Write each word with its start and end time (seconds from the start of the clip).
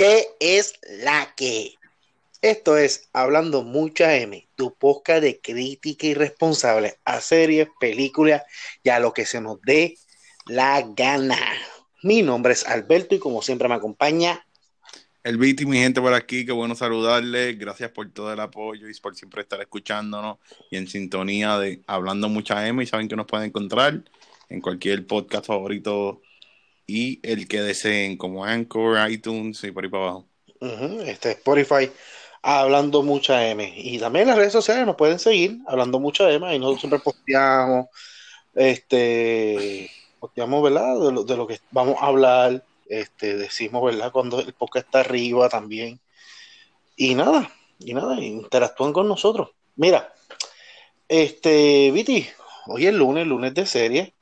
¿Qué 0.00 0.28
es 0.40 0.80
la 1.02 1.34
que? 1.36 1.74
Esto 2.40 2.78
es 2.78 3.10
Hablando 3.12 3.62
Mucha 3.62 4.16
M, 4.16 4.48
tu 4.56 4.72
podcast 4.74 5.20
de 5.20 5.40
crítica 5.42 6.06
irresponsable 6.06 6.94
a 7.04 7.20
series, 7.20 7.68
películas 7.78 8.42
y 8.82 8.88
a 8.88 8.98
lo 8.98 9.12
que 9.12 9.26
se 9.26 9.42
nos 9.42 9.60
dé 9.60 9.98
la 10.46 10.82
gana. 10.96 11.36
Mi 12.02 12.22
nombre 12.22 12.54
es 12.54 12.66
Alberto 12.66 13.14
y 13.14 13.18
como 13.18 13.42
siempre 13.42 13.68
me 13.68 13.74
acompaña 13.74 14.42
el 15.22 15.36
Viti, 15.36 15.66
mi 15.66 15.76
gente 15.76 16.00
por 16.00 16.14
aquí, 16.14 16.46
qué 16.46 16.52
bueno 16.52 16.74
saludarles. 16.74 17.58
Gracias 17.58 17.90
por 17.90 18.10
todo 18.10 18.32
el 18.32 18.40
apoyo 18.40 18.88
y 18.88 19.00
por 19.00 19.14
siempre 19.14 19.42
estar 19.42 19.60
escuchándonos 19.60 20.38
y 20.70 20.78
en 20.78 20.88
sintonía 20.88 21.58
de 21.58 21.82
Hablando 21.86 22.30
Mucha 22.30 22.66
M. 22.66 22.82
Y 22.82 22.86
saben 22.86 23.06
que 23.06 23.16
nos 23.16 23.26
pueden 23.26 23.48
encontrar 23.48 24.02
en 24.48 24.62
cualquier 24.62 25.06
podcast 25.06 25.44
favorito 25.44 26.22
y 26.90 27.20
el 27.22 27.46
que 27.46 27.62
deseen, 27.62 28.16
como 28.16 28.44
Anchor, 28.44 29.10
iTunes 29.10 29.62
y 29.62 29.70
por 29.70 29.84
ahí 29.84 29.90
para 29.90 30.02
abajo. 30.04 30.26
Este 31.06 31.30
Spotify, 31.32 31.90
Hablando 32.42 33.02
Mucha 33.02 33.48
M. 33.48 33.72
Y 33.76 33.98
también 33.98 34.26
las 34.26 34.36
redes 34.36 34.52
sociales 34.52 34.84
nos 34.86 34.96
pueden 34.96 35.18
seguir, 35.18 35.58
Hablando 35.66 36.00
Mucha 36.00 36.30
M. 36.30 36.54
Y 36.54 36.58
nosotros 36.58 36.80
siempre 36.80 36.98
posteamos, 36.98 37.86
este, 38.54 39.90
posteamos, 40.18 40.62
¿verdad? 40.62 41.00
De 41.00 41.12
lo, 41.12 41.24
de 41.24 41.36
lo 41.36 41.46
que 41.46 41.60
vamos 41.70 41.96
a 42.00 42.06
hablar 42.06 42.64
este, 42.90 43.36
decimos, 43.36 43.84
¿verdad? 43.84 44.10
Cuando 44.10 44.40
el 44.40 44.52
podcast 44.52 44.86
está 44.86 45.00
arriba 45.00 45.48
también. 45.48 46.00
Y 46.96 47.14
nada, 47.14 47.50
y 47.78 47.94
nada, 47.94 48.20
interactúan 48.20 48.92
con 48.92 49.06
nosotros. 49.06 49.50
Mira, 49.76 50.12
este, 51.08 51.90
Viti, 51.92 52.26
hoy 52.66 52.86
es 52.86 52.94
lunes, 52.94 53.26
lunes 53.26 53.54
de 53.54 53.64
serie. 53.64 54.14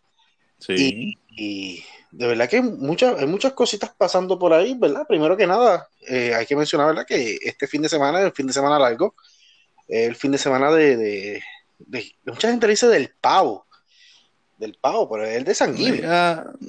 Sí. 0.59 1.17
Y, 1.31 1.83
de 2.11 2.27
verdad 2.27 2.49
que 2.49 2.61
muchas, 2.61 3.19
hay 3.19 3.27
muchas 3.27 3.53
cositas 3.53 3.91
pasando 3.97 4.39
por 4.39 4.53
ahí, 4.53 4.75
¿verdad? 4.79 5.07
Primero 5.07 5.37
que 5.37 5.47
nada, 5.47 5.89
eh, 6.07 6.35
hay 6.35 6.47
que 6.47 6.57
mencionar, 6.57 6.89
¿verdad? 6.89 7.07
Que 7.07 7.39
este 7.43 7.67
fin 7.67 7.83
de 7.83 7.89
semana 7.89 8.21
es 8.21 8.27
el 8.27 8.33
fin 8.33 8.47
de 8.47 8.53
semana 8.53 8.79
largo, 8.79 9.15
el 9.89 10.17
fin 10.17 10.33
de 10.33 10.39
semana 10.39 10.71
de, 10.71 10.97
de, 10.97 11.43
mucha 12.25 12.51
gente 12.51 12.67
dice 12.67 12.89
del 12.89 13.11
pavo, 13.21 13.67
del 14.59 14.75
pavo, 14.75 15.09
pero 15.09 15.25
es 15.25 15.37
el 15.37 15.45
de 15.45 15.55
San 15.55 15.75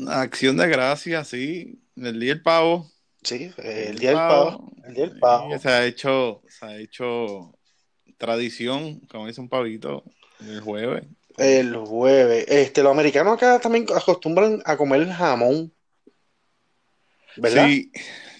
Acción 0.09 0.58
de 0.58 0.67
gracias, 0.67 1.27
sí. 1.27 1.80
El 1.95 2.19
día 2.19 2.33
del 2.33 2.42
pavo. 2.42 2.89
Sí, 3.23 3.52
el, 3.58 3.99
día 3.99 4.11
del 4.11 4.19
pavo. 4.19 4.71
El 4.86 4.94
día 4.94 5.08
del 5.08 5.19
pavo. 5.19 5.59
Se 5.59 5.69
ha 5.69 5.86
hecho, 5.86 6.42
se 6.47 6.66
ha 6.66 6.77
hecho 6.77 7.53
tradición, 8.17 8.99
como 9.11 9.27
dice 9.27 9.42
un 9.42 9.49
pavito, 9.49 10.03
el 10.39 10.61
jueves. 10.61 11.03
El 11.40 11.76
jueves. 11.76 12.45
Este, 12.48 12.84
los 12.84 12.92
americanos 12.92 13.34
acá 13.34 13.59
también 13.59 13.86
acostumbran 13.95 14.62
a 14.66 14.78
comer 14.78 15.08
jamón. 15.09 15.73
¿Verdad? 17.38 17.68
Sí, 17.68 17.92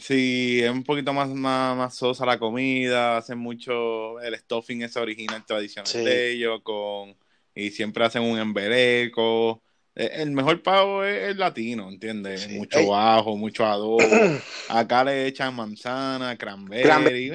sí, 0.02 0.60
es 0.62 0.70
un 0.70 0.84
poquito 0.84 1.14
más, 1.14 1.30
más, 1.30 1.96
sosa 1.96 2.26
la 2.26 2.38
comida, 2.38 3.18
hacen 3.18 3.38
mucho 3.38 4.20
el 4.20 4.36
stuffing 4.38 4.82
ese 4.82 5.00
original 5.00 5.46
tradicional 5.46 5.92
de 5.92 6.32
ellos, 6.32 6.62
con, 6.64 7.16
y 7.56 7.72
siempre 7.72 8.04
hacen 8.04 8.24
un 8.24 8.38
embereco 8.38 9.62
eh, 10.00 10.22
el 10.22 10.32
mejor 10.32 10.64
pavo 10.64 11.04
es 11.04 11.32
el 11.32 11.38
latino, 11.38 11.90
¿entiendes? 11.90 12.50
Mucho 12.50 12.88
bajo, 12.88 13.36
mucho 13.36 13.66
adobo. 13.66 13.98
Acá 14.70 15.04
le 15.04 15.28
echan 15.28 15.54
manzana, 15.54 16.38
cranberry. 16.38 16.84
Cranberry. 16.84 17.32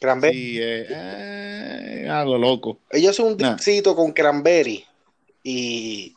Cranberry. 0.00 0.34
Sí, 0.34 0.58
eh, 0.60 2.08
algo 2.10 2.38
loco. 2.38 2.78
Ellos 2.90 3.10
hacen 3.10 3.26
un 3.26 3.36
dipcito 3.36 3.94
con 3.94 4.12
cranberry. 4.12 4.84
Y 5.42 6.14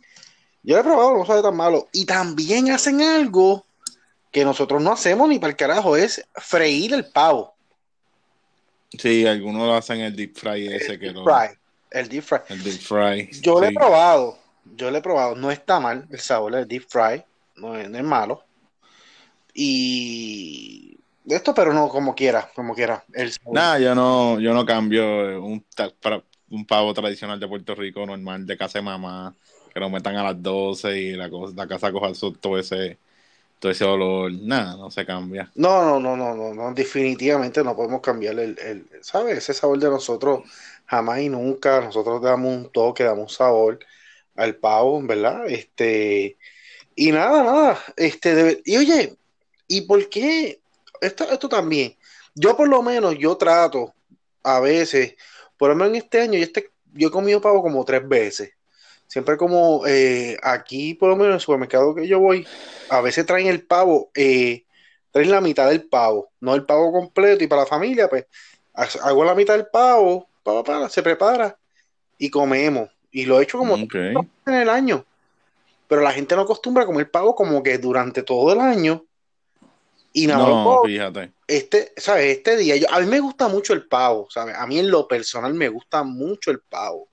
yo 0.64 0.76
lo 0.76 0.82
he 0.82 0.84
probado, 0.84 1.18
no 1.18 1.26
sabe 1.26 1.42
tan 1.42 1.56
malo. 1.56 1.88
Y 1.92 2.06
también 2.06 2.72
hacen 2.72 3.02
algo 3.02 3.66
que 4.32 4.46
nosotros 4.46 4.82
no 4.82 4.92
hacemos 4.92 5.28
ni 5.30 5.40
para 5.40 5.52
el 5.52 5.58
carajo, 5.58 5.98
es 5.98 6.24
freír 6.36 6.94
el 6.94 7.06
pavo. 7.06 7.54
Sí, 8.98 9.26
algunos 9.26 9.68
lo 9.68 9.76
hacen 9.76 10.02
el 10.02 10.16
deep 10.16 10.36
fry 10.36 10.68
ese 10.68 10.94
el 10.94 11.00
que 11.00 11.06
deep 11.08 11.24
Fry. 11.24 11.58
El 11.92 12.10
deep 12.10 12.24
fry. 12.24 12.40
El 12.50 12.64
deep 12.64 12.80
fry. 12.80 13.30
Yo 13.42 13.60
lo 13.60 13.68
he 13.68 13.72
probado 13.72 14.38
yo 14.76 14.92
lo 14.92 14.98
he 14.98 15.02
probado, 15.02 15.36
no 15.36 15.52
está 15.52 15.80
mal 15.80 16.08
el 16.10 16.20
sabor 16.20 16.54
del 16.54 16.68
deep 16.68 16.86
fry, 16.88 17.24
no 17.56 17.76
es, 17.78 17.90
malo. 18.04 18.44
Y 19.54 20.99
esto, 21.36 21.54
pero 21.54 21.74
no 21.74 21.90
como 21.90 22.16
quiera, 22.16 22.50
como 22.56 22.74
quiera. 22.74 23.04
Nada, 23.52 23.80
yo 23.80 23.96
no, 23.96 24.40
yo 24.40 24.54
no 24.54 24.66
cambio 24.66 25.44
un, 25.44 25.66
para 26.02 26.24
un 26.50 26.66
pavo 26.66 26.94
tradicional 26.94 27.40
de 27.40 27.48
Puerto 27.48 27.76
Rico 27.76 28.06
normal 28.06 28.46
de 28.46 28.58
casa 28.58 28.80
de 28.80 28.84
mamá, 28.84 29.36
que 29.74 29.80
lo 29.80 29.90
metan 29.90 30.16
a 30.16 30.24
las 30.24 30.42
12 30.42 30.98
y 30.98 31.12
la, 31.12 31.30
la 31.56 31.68
casa 31.68 31.92
coja 31.92 32.12
todo 32.40 32.58
ese 32.58 32.98
todo 33.60 33.72
ese 33.72 33.84
olor, 33.84 34.32
nada, 34.32 34.78
no 34.78 34.90
se 34.90 35.06
cambia. 35.06 35.52
No, 35.56 35.84
no, 35.84 36.00
no, 36.00 36.16
no, 36.16 36.34
no, 36.34 36.54
no, 36.54 36.74
definitivamente 36.74 37.62
no 37.64 37.76
podemos 37.76 38.02
cambiar 38.02 38.40
el, 38.40 38.58
el, 38.58 38.88
¿sabes? 39.02 39.38
Ese 39.38 39.54
sabor 39.54 39.78
de 39.80 39.90
nosotros 39.90 40.44
jamás 40.86 41.20
y 41.20 41.30
nunca, 41.30 41.82
nosotros 41.82 42.22
damos 42.22 42.56
un 42.56 42.72
toque, 42.72 43.04
damos 43.04 43.24
un 43.24 43.30
sabor 43.30 43.80
al 44.36 44.56
pavo, 44.56 45.02
¿verdad? 45.04 45.46
Este, 45.48 46.38
y 46.96 47.12
nada, 47.12 47.44
nada, 47.44 47.80
este, 47.98 48.62
y 48.66 48.78
oye, 48.78 49.18
¿y 49.68 49.82
por 49.82 50.08
qué? 50.10 50.60
Esto, 51.02 51.30
esto 51.32 51.50
también, 51.50 51.96
yo 52.36 52.56
por 52.56 52.68
lo 52.68 52.82
menos, 52.82 53.18
yo 53.18 53.38
trato 53.38 53.94
a 54.44 54.60
veces, 54.60 55.16
por 55.58 55.70
lo 55.70 55.76
menos 55.76 55.90
en 55.90 55.96
este 55.98 56.22
año, 56.22 56.34
yo, 56.38 56.44
este, 56.44 56.72
yo 56.94 57.10
he 57.10 57.12
comido 57.12 57.42
pavo 57.42 57.62
como 57.62 57.84
tres 57.86 58.08
veces. 58.08 58.54
Siempre 59.08 59.38
como 59.38 59.88
eh, 59.88 60.38
aquí, 60.44 60.94
por 60.94 61.10
lo 61.10 61.16
menos 61.16 61.30
en 61.30 61.34
el 61.36 61.40
supermercado 61.40 61.96
que 61.96 62.08
yo 62.08 62.20
voy, 62.20 62.48
a 62.90 63.02
veces 63.02 63.26
traen 63.26 63.48
el 63.48 63.66
pavo, 63.66 64.12
eh, 64.14 64.66
traen 65.12 65.32
la 65.32 65.42
mitad 65.42 65.68
del 65.68 65.84
pavo, 65.90 66.30
no 66.40 66.54
el 66.54 66.64
pavo 66.66 66.92
completo. 66.92 67.44
Y 67.44 67.48
para 67.48 67.64
la 67.64 67.68
familia, 67.68 68.08
pues, 68.08 68.28
hago 69.02 69.26
la 69.26 69.34
mitad 69.34 69.56
del 69.56 69.66
pavo, 69.66 70.30
para, 70.44 70.90
se 70.90 71.02
prepara 71.02 71.58
y 72.20 72.30
comemos. 72.30 72.90
Y 73.12 73.26
lo 73.26 73.40
he 73.40 73.44
hecho 73.44 73.58
como 73.58 73.76
en 73.76 74.30
el 74.46 74.70
año. 74.70 75.04
Pero 75.88 76.02
la 76.02 76.12
gente 76.12 76.36
no 76.36 76.44
acostumbra 76.44 76.84
a 76.84 76.86
comer 76.86 77.10
pavo 77.10 77.34
como 77.34 77.64
que 77.64 77.80
durante 77.80 78.22
todo 78.22 78.54
el 78.54 78.60
año. 78.60 79.06
Y 80.14 80.28
nada 80.28 80.48
no, 80.48 80.82
fíjate. 80.84 81.32
Este, 81.48 81.94
¿sabes? 81.98 82.38
Este 82.38 82.58
día, 82.58 82.76
yo, 82.76 82.88
a 82.92 83.00
mí 83.00 83.06
me 83.06 83.20
gusta 83.20 83.48
mucho 83.48 83.74
el 83.74 83.88
pavo, 83.88 84.28
¿sabes? 84.30 84.56
A 84.56 84.66
mí 84.66 84.80
en 84.80 84.90
lo 84.90 85.08
personal 85.08 85.54
me 85.54 85.70
gusta 85.70 86.04
mucho 86.04 86.52
el 86.52 86.60
pavo. 86.60 87.08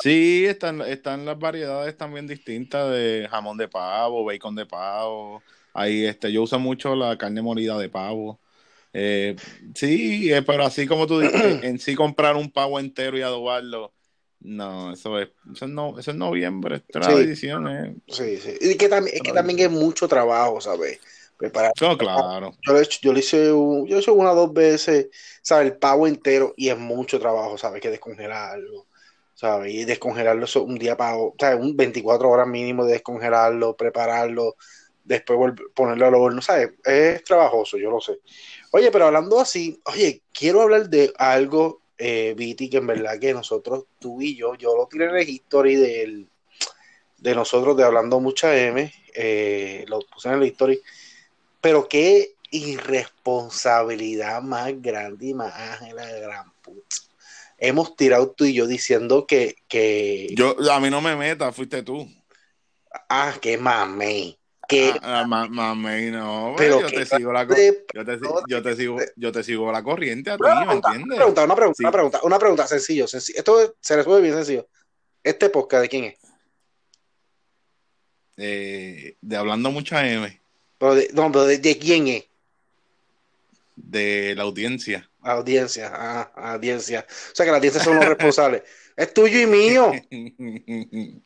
Sí, 0.00 0.46
están, 0.46 0.80
están 0.82 1.24
las 1.24 1.38
variedades 1.38 1.96
también 1.96 2.26
distintas 2.26 2.90
de 2.90 3.28
jamón 3.30 3.58
de 3.58 3.68
pavo, 3.68 4.24
bacon 4.24 4.54
de 4.54 4.66
pavo. 4.66 5.42
Ahí, 5.74 6.04
este, 6.04 6.32
yo 6.32 6.42
uso 6.42 6.58
mucho 6.58 6.94
la 6.94 7.16
carne 7.18 7.42
molida 7.42 7.78
de 7.78 7.88
pavo. 7.88 8.38
Eh, 8.94 9.36
sí, 9.74 10.32
eh, 10.32 10.42
pero 10.42 10.64
así 10.64 10.86
como 10.86 11.06
tú 11.06 11.20
dices, 11.20 11.32
en 11.62 11.78
sí 11.78 11.94
comprar 11.94 12.36
un 12.36 12.50
pavo 12.50 12.78
entero 12.78 13.16
y 13.18 13.22
adobarlo, 13.22 13.92
no, 14.40 14.92
eso 14.92 15.18
es, 15.20 15.28
eso 15.54 15.66
es, 15.66 15.70
no, 15.70 15.98
eso 15.98 16.10
es 16.10 16.16
noviembre, 16.16 16.82
es 16.88 16.96
una 16.96 17.12
edición. 17.12 17.68
Eh. 17.68 17.94
Sí, 18.08 18.38
sí. 18.38 18.54
Y 18.60 18.76
que 18.76 18.88
también, 18.88 19.16
es 19.16 19.22
que 19.22 19.32
también 19.32 19.58
es 19.60 19.70
mucho 19.70 20.08
trabajo, 20.08 20.60
¿sabes? 20.60 21.00
Preparar. 21.42 21.72
claro. 21.98 22.54
Yo 22.64 22.72
lo, 22.72 22.82
yo 22.82 23.12
lo 23.12 23.18
hice, 23.18 23.46
yo 23.46 23.98
hice 23.98 24.12
una 24.12 24.30
o 24.30 24.36
dos 24.36 24.52
veces, 24.52 25.08
¿sabes? 25.42 25.72
El 25.72 25.76
pavo 25.76 26.06
entero 26.06 26.54
y 26.56 26.68
es 26.68 26.78
mucho 26.78 27.18
trabajo, 27.18 27.58
¿sabes? 27.58 27.82
Que 27.82 27.90
descongelarlo, 27.90 28.86
¿sabes? 29.34 29.74
Y 29.74 29.84
descongelarlo 29.84 30.46
un 30.62 30.78
día 30.78 30.96
para, 30.96 31.16
¿sabes? 31.40 31.58
Un 31.58 31.76
24 31.76 32.30
horas 32.30 32.46
mínimo 32.46 32.84
de 32.84 32.92
descongelarlo, 32.92 33.76
prepararlo, 33.76 34.54
después 35.02 35.52
ponerlo 35.74 36.06
al 36.06 36.14
horno, 36.14 36.40
¿sabes? 36.40 36.74
Es 36.84 37.24
trabajoso, 37.24 37.76
yo 37.76 37.90
lo 37.90 38.00
sé. 38.00 38.20
Oye, 38.70 38.92
pero 38.92 39.06
hablando 39.06 39.40
así, 39.40 39.80
oye, 39.86 40.22
quiero 40.32 40.62
hablar 40.62 40.88
de 40.88 41.12
algo 41.18 41.82
eh, 41.98 42.34
Viti, 42.36 42.70
que 42.70 42.76
en 42.76 42.86
verdad 42.86 43.18
que 43.18 43.34
nosotros, 43.34 43.86
tú 43.98 44.22
y 44.22 44.36
yo, 44.36 44.54
yo 44.54 44.76
lo 44.76 44.86
tiré 44.86 45.06
en 45.06 45.16
el 45.16 45.28
history 45.28 45.74
del, 45.74 46.28
de 47.18 47.34
nosotros 47.34 47.76
de 47.76 47.82
Hablando 47.82 48.20
Mucha 48.20 48.56
M, 48.56 48.92
eh, 49.12 49.84
lo 49.88 49.98
puse 50.02 50.28
en 50.28 50.34
el 50.36 50.44
history, 50.44 50.80
pero 51.62 51.88
qué 51.88 52.34
irresponsabilidad 52.50 54.42
más 54.42 54.72
grande 54.82 55.28
y 55.28 55.34
más 55.34 55.54
ángela 55.54 56.04
de 56.04 56.20
gran 56.20 56.52
puta. 56.60 56.96
Hemos 57.56 57.96
tirado 57.96 58.30
tú 58.32 58.44
y 58.44 58.52
yo 58.52 58.66
diciendo 58.66 59.26
que, 59.26 59.54
que... 59.68 60.34
Yo, 60.36 60.56
a 60.70 60.80
mí 60.80 60.90
no 60.90 61.00
me 61.00 61.16
meta, 61.16 61.52
fuiste 61.52 61.82
tú. 61.82 62.06
Ah, 63.08 63.34
qué 63.40 63.56
mame. 63.56 64.36
Ah, 65.02 65.26
ah, 65.30 65.74
no, 65.76 66.54
pero 66.56 66.80
yo 66.80 66.86
te 66.86 67.04
sigo 67.04 67.30
la 67.32 67.42
yo 67.42 67.54
te, 67.54 67.84
yo 68.48 68.62
te 68.62 68.74
sigo 68.74 68.98
yo 69.16 69.32
te 69.32 69.42
sigo 69.42 69.70
la 69.70 69.82
corriente 69.82 70.30
a 70.30 70.38
ti, 70.38 70.42
¿me 70.42 70.72
entiendes? 70.72 71.04
Una 71.04 71.16
pregunta, 71.16 71.44
una 71.44 71.54
pregunta, 71.54 71.82
una 71.82 71.92
pregunta, 71.92 72.20
una 72.22 72.38
pregunta 72.38 72.66
sencillo, 72.66 73.06
sencillo. 73.06 73.38
Esto 73.38 73.76
se 73.80 73.96
resuelve 73.96 74.22
bien 74.22 74.34
sencillo. 74.34 74.66
Este 75.22 75.50
podcast 75.50 75.82
de 75.82 75.88
quién 75.90 76.04
es? 76.04 76.18
Eh, 78.38 79.16
de 79.20 79.36
hablando 79.36 79.70
mucha 79.70 80.08
M. 80.08 80.41
Pero 80.82 80.96
de, 80.96 81.08
no, 81.12 81.30
pero 81.30 81.44
de, 81.44 81.78
quién 81.78 82.08
es? 82.08 82.24
De 83.76 84.34
la 84.34 84.42
audiencia. 84.42 85.08
Audiencia, 85.20 85.92
ah, 85.94 86.32
audiencia. 86.34 87.06
O 87.08 87.36
sea 87.36 87.46
que 87.46 87.52
la 87.52 87.58
audiencia 87.58 87.80
son 87.80 87.94
los 87.94 88.04
responsables. 88.04 88.62
Es 88.96 89.14
tuyo 89.14 89.40
y 89.40 89.46
mío. 89.46 89.92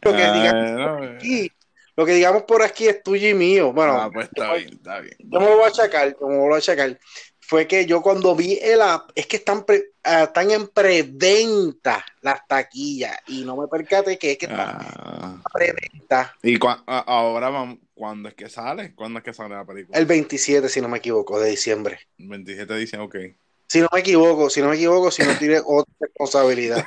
Lo 0.00 0.12
que 0.12 0.32
digan 0.32 1.16
aquí 1.16 1.50
lo 1.96 2.06
que 2.06 2.14
digamos 2.14 2.44
por 2.44 2.62
aquí 2.62 2.86
es 2.86 3.02
tuyo 3.02 3.28
y 3.28 3.34
mío. 3.34 3.72
Bueno, 3.72 4.00
ah, 4.00 4.10
pues 4.10 4.28
está 4.32 4.54
bien, 4.54 4.72
está 4.72 5.00
bien. 5.00 5.14
Yo 5.18 5.40
me 5.40 5.46
lo 5.46 5.56
voy 5.56 5.64
a 5.64 5.68
achacar, 5.68 6.14
como 6.16 6.32
lo 6.32 6.40
voy 6.42 6.54
a 6.54 6.58
achacar. 6.58 6.98
Fue 7.40 7.66
que 7.66 7.84
yo 7.84 8.00
cuando 8.00 8.34
vi 8.34 8.58
el 8.62 8.80
app, 8.80 9.10
es 9.14 9.26
que 9.26 9.36
están, 9.36 9.64
ah, 10.04 10.22
están 10.22 10.50
en 10.50 10.68
preventa 10.68 12.02
las 12.22 12.46
taquillas 12.46 13.18
y 13.26 13.44
no 13.44 13.56
me 13.56 13.68
percate 13.68 14.16
que 14.16 14.32
es 14.32 14.38
que 14.38 14.46
están 14.46 14.78
ah. 14.80 15.34
en 15.34 15.42
preventa. 15.52 16.34
¿Y 16.42 16.58
ahora 16.86 17.50
vamos, 17.50 17.78
cuándo 18.02 18.28
es 18.28 18.34
que 18.34 18.48
sale? 18.48 18.96
¿Cuándo 18.96 19.20
es 19.20 19.24
que 19.24 19.32
sale 19.32 19.54
la 19.54 19.64
película? 19.64 19.96
El 19.96 20.06
27, 20.06 20.68
si 20.68 20.80
no 20.80 20.88
me 20.88 20.98
equivoco, 20.98 21.38
de 21.38 21.50
diciembre. 21.50 22.00
El 22.18 22.30
27 22.30 22.74
de 22.74 22.80
diciembre, 22.80 23.06
ok. 23.06 23.36
Si 23.68 23.80
no 23.80 23.88
me 23.92 24.00
equivoco, 24.00 24.50
si 24.50 24.60
no 24.60 24.70
me 24.70 24.74
equivoco, 24.74 25.12
si 25.12 25.22
no 25.22 25.38
tiene 25.38 25.60
otra 25.64 25.94
responsabilidad. 26.00 26.84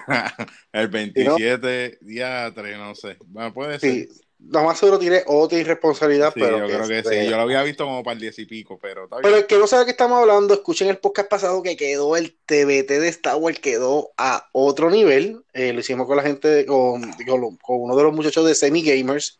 el 0.73 0.89
27, 0.89 1.99
día 2.01 2.51
3, 2.53 2.77
no 2.77 2.93
sé. 2.95 3.15
Bueno, 3.27 3.53
puede 3.53 3.79
ser. 3.79 3.91
Sí, 3.91 4.09
lo 4.39 4.65
más 4.65 4.77
seguro 4.77 4.99
tiene 4.99 5.23
otra 5.25 5.57
irresponsabilidad, 5.57 6.33
pero. 6.35 6.59
Yo 6.59 6.65
creo 6.65 6.85
que 6.85 7.09
sí. 7.09 7.29
Yo 7.29 7.37
lo 7.37 7.43
había 7.43 7.63
visto 7.63 7.85
como 7.85 8.03
para 8.03 8.15
el 8.15 8.19
10 8.19 8.39
y 8.39 8.45
pico, 8.45 8.77
pero. 8.77 9.07
Pero 9.07 9.37
el 9.37 9.45
que 9.47 9.57
no 9.57 9.67
sabe 9.67 9.83
de 9.83 9.85
qué 9.85 9.91
estamos 9.91 10.19
hablando, 10.19 10.53
escuchen 10.53 10.89
el 10.89 10.97
podcast 10.97 11.29
pasado 11.29 11.63
que 11.63 11.77
quedó 11.77 12.17
el 12.17 12.35
TBT 12.45 12.89
de 12.89 13.07
Star 13.07 13.37
Wars, 13.37 13.61
quedó 13.61 14.11
a 14.17 14.49
otro 14.51 14.91
nivel. 14.91 15.45
Eh, 15.53 15.71
lo 15.71 15.79
hicimos 15.79 16.07
con 16.07 16.17
la 16.17 16.23
gente, 16.23 16.65
con, 16.65 17.09
con, 17.13 17.55
uno 17.67 17.95
de 17.95 18.03
los 18.03 18.13
muchachos 18.13 18.45
de 18.45 18.53
Semi 18.53 18.83
Gamers, 18.83 19.39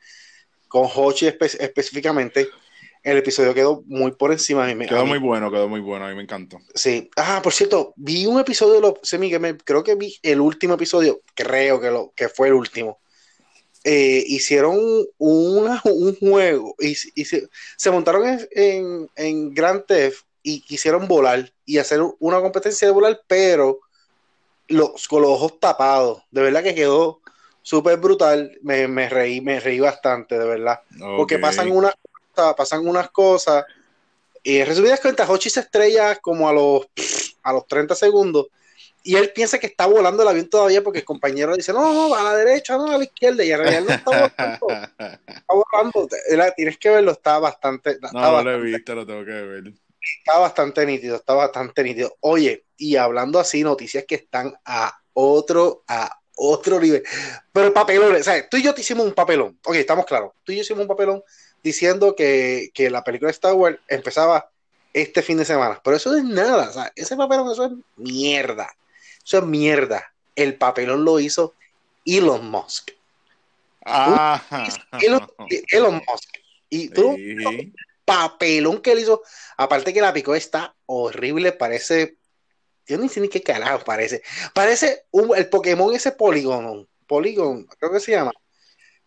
con 0.75 0.89
Hochi 0.93 1.25
específicamente. 1.25 2.49
El 3.01 3.17
episodio 3.17 3.53
quedó 3.53 3.81
muy 3.85 4.11
por 4.11 4.33
encima. 4.33 4.67
de 4.67 4.85
quedó 4.85 5.05
muy 5.05 5.19
bueno, 5.19 5.49
quedó 5.49 5.69
muy 5.69 5.79
bueno, 5.79 6.05
a 6.05 6.09
mí 6.09 6.15
me 6.15 6.23
encantó. 6.23 6.57
Sí. 6.73 7.09
Ah, 7.15 7.39
por 7.41 7.53
cierto, 7.53 7.93
vi 7.95 8.25
un 8.25 8.41
episodio 8.41 8.73
de 8.73 8.81
los 8.81 8.93
Semi 9.01 9.29
Gamers, 9.29 9.63
creo 9.63 9.85
que 9.85 9.95
vi 9.95 10.17
el 10.21 10.41
último 10.41 10.73
episodio, 10.73 11.21
creo 11.33 11.79
que, 11.79 11.91
lo, 11.91 12.11
que 12.13 12.27
fue 12.27 12.49
el 12.49 12.55
último 12.55 12.99
eh, 13.85 14.21
hicieron 14.27 14.77
una, 15.17 15.81
un 15.85 16.13
juego 16.17 16.75
y, 16.77 16.95
se, 16.95 17.47
montaron 17.89 18.45
en, 18.51 19.09
en, 19.15 19.53
Grand 19.53 19.85
Theft 19.85 20.25
y 20.43 20.59
quisieron 20.59 21.07
volar 21.07 21.53
y 21.65 21.77
hacer 21.77 22.01
una 22.19 22.41
competencia 22.41 22.85
de 22.85 22.93
volar, 22.93 23.21
pero 23.27 23.79
los, 24.67 25.07
con 25.07 25.21
los 25.21 25.31
ojos 25.31 25.57
tapados. 25.57 26.21
De 26.31 26.41
verdad 26.41 26.63
que 26.63 26.75
quedó 26.75 27.21
súper 27.65 27.97
brutal. 27.97 28.57
Me, 28.61 28.87
me, 28.87 29.09
reí, 29.09 29.41
me 29.41 29.59
reí 29.59 29.79
bastante, 29.79 30.37
de 30.37 30.45
verdad. 30.45 30.81
Porque 31.17 31.39
pasan 31.39 31.71
unas, 31.71 31.95
pasan 32.55 32.87
unas 32.87 33.09
cosas. 33.09 33.65
Y 34.43 34.59
en 34.59 34.67
resumidas 34.67 34.99
cuentas, 34.99 35.27
Hochi 35.27 35.49
se 35.49 35.61
estrella 35.61 36.15
como 36.17 36.47
a 36.47 36.53
los, 36.53 36.87
a 37.41 37.51
los 37.51 37.65
30 37.65 37.95
segundos 37.95 38.47
y 39.05 39.15
él 39.15 39.31
piensa 39.33 39.59
que 39.59 39.67
está 39.67 39.85
volando 39.85 40.23
el 40.23 40.29
avión 40.29 40.49
todavía 40.49 40.83
porque 40.83 40.99
el 40.99 41.05
compañero 41.05 41.55
dice, 41.55 41.71
no, 41.71 41.93
no, 41.93 42.15
a 42.15 42.23
la 42.23 42.35
derecha, 42.35 42.75
no, 42.75 42.89
a 42.89 42.97
la 42.97 43.03
izquierda, 43.03 43.43
y 43.43 43.51
en 43.51 43.59
realidad 43.59 43.83
no 43.83 43.93
está 43.93 44.11
volando. 44.11 44.67
Está 45.27 45.53
volando. 45.53 46.09
Tienes 46.55 46.77
que 46.79 46.89
verlo, 46.89 47.11
está 47.11 47.37
bastante. 47.37 47.99
no, 48.11 48.19
no 48.19 48.43
lo 48.43 48.51
he 48.51 48.61
visto, 48.61 48.95
lo 48.95 49.05
tengo 49.05 49.23
que 49.23 49.31
ver. 49.31 49.73
Está 50.01 50.39
bastante 50.39 50.83
nítido, 50.87 51.17
está 51.17 51.35
bastante 51.35 51.83
nítido. 51.83 52.17
Oye, 52.21 52.65
y 52.77 52.95
hablando 52.95 53.39
así, 53.39 53.63
noticias 53.63 54.05
que 54.07 54.15
están 54.15 54.55
a 54.65 54.97
otro, 55.13 55.83
a 55.87 56.19
otro 56.35 56.79
nivel. 56.79 57.03
Pero 57.51 57.73
papelón, 57.73 58.15
o 58.15 58.23
sea, 58.23 58.47
tú 58.47 58.57
y 58.57 58.63
yo 58.63 58.73
te 58.73 58.81
hicimos 58.81 59.05
un 59.05 59.13
papelón. 59.13 59.57
Ok, 59.65 59.75
estamos 59.75 60.05
claros. 60.05 60.33
Tú 60.43 60.51
y 60.51 60.57
yo 60.57 60.61
hicimos 60.61 60.81
un 60.81 60.87
papelón 60.87 61.23
diciendo 61.63 62.15
que, 62.15 62.69
que 62.73 62.89
la 62.89 63.03
película 63.03 63.29
de 63.29 63.33
Star 63.33 63.53
Wars 63.53 63.79
empezaba 63.87 64.49
este 64.93 65.21
fin 65.21 65.37
de 65.37 65.45
semana. 65.45 65.81
Pero 65.83 65.97
eso 65.97 66.15
es 66.15 66.23
nada, 66.23 66.91
ese 66.95 67.15
papelón, 67.15 67.51
eso 67.51 67.65
es 67.65 67.71
mierda. 67.97 68.73
Eso 69.23 69.39
es 69.39 69.43
mierda. 69.45 70.13
El 70.35 70.57
papelón 70.57 71.03
lo 71.03 71.19
hizo 71.19 71.53
Elon 72.05 72.49
Musk. 72.49 72.91
Ah. 73.85 74.41
Elon, 75.01 75.95
Musk. 75.95 76.29
Y 76.69 76.89
tú, 76.89 77.17
papelón 78.05 78.81
que 78.81 78.93
él 78.93 78.99
hizo. 78.99 79.21
Aparte 79.57 79.93
que 79.93 80.01
la 80.01 80.13
picó 80.13 80.35
está 80.35 80.75
horrible, 80.85 81.51
parece. 81.51 82.17
Yo 82.87 82.97
ni 82.97 83.09
sé 83.09 83.19
ni 83.19 83.29
qué 83.29 83.41
carajo 83.41 83.83
parece. 83.83 84.21
Parece 84.53 85.05
el 85.35 85.49
Pokémon 85.49 85.93
ese 85.93 86.11
Polygon. 86.11 86.87
Polygon, 87.07 87.65
creo 87.65 87.91
que 87.91 87.99
se 87.99 88.11
llama. 88.11 88.31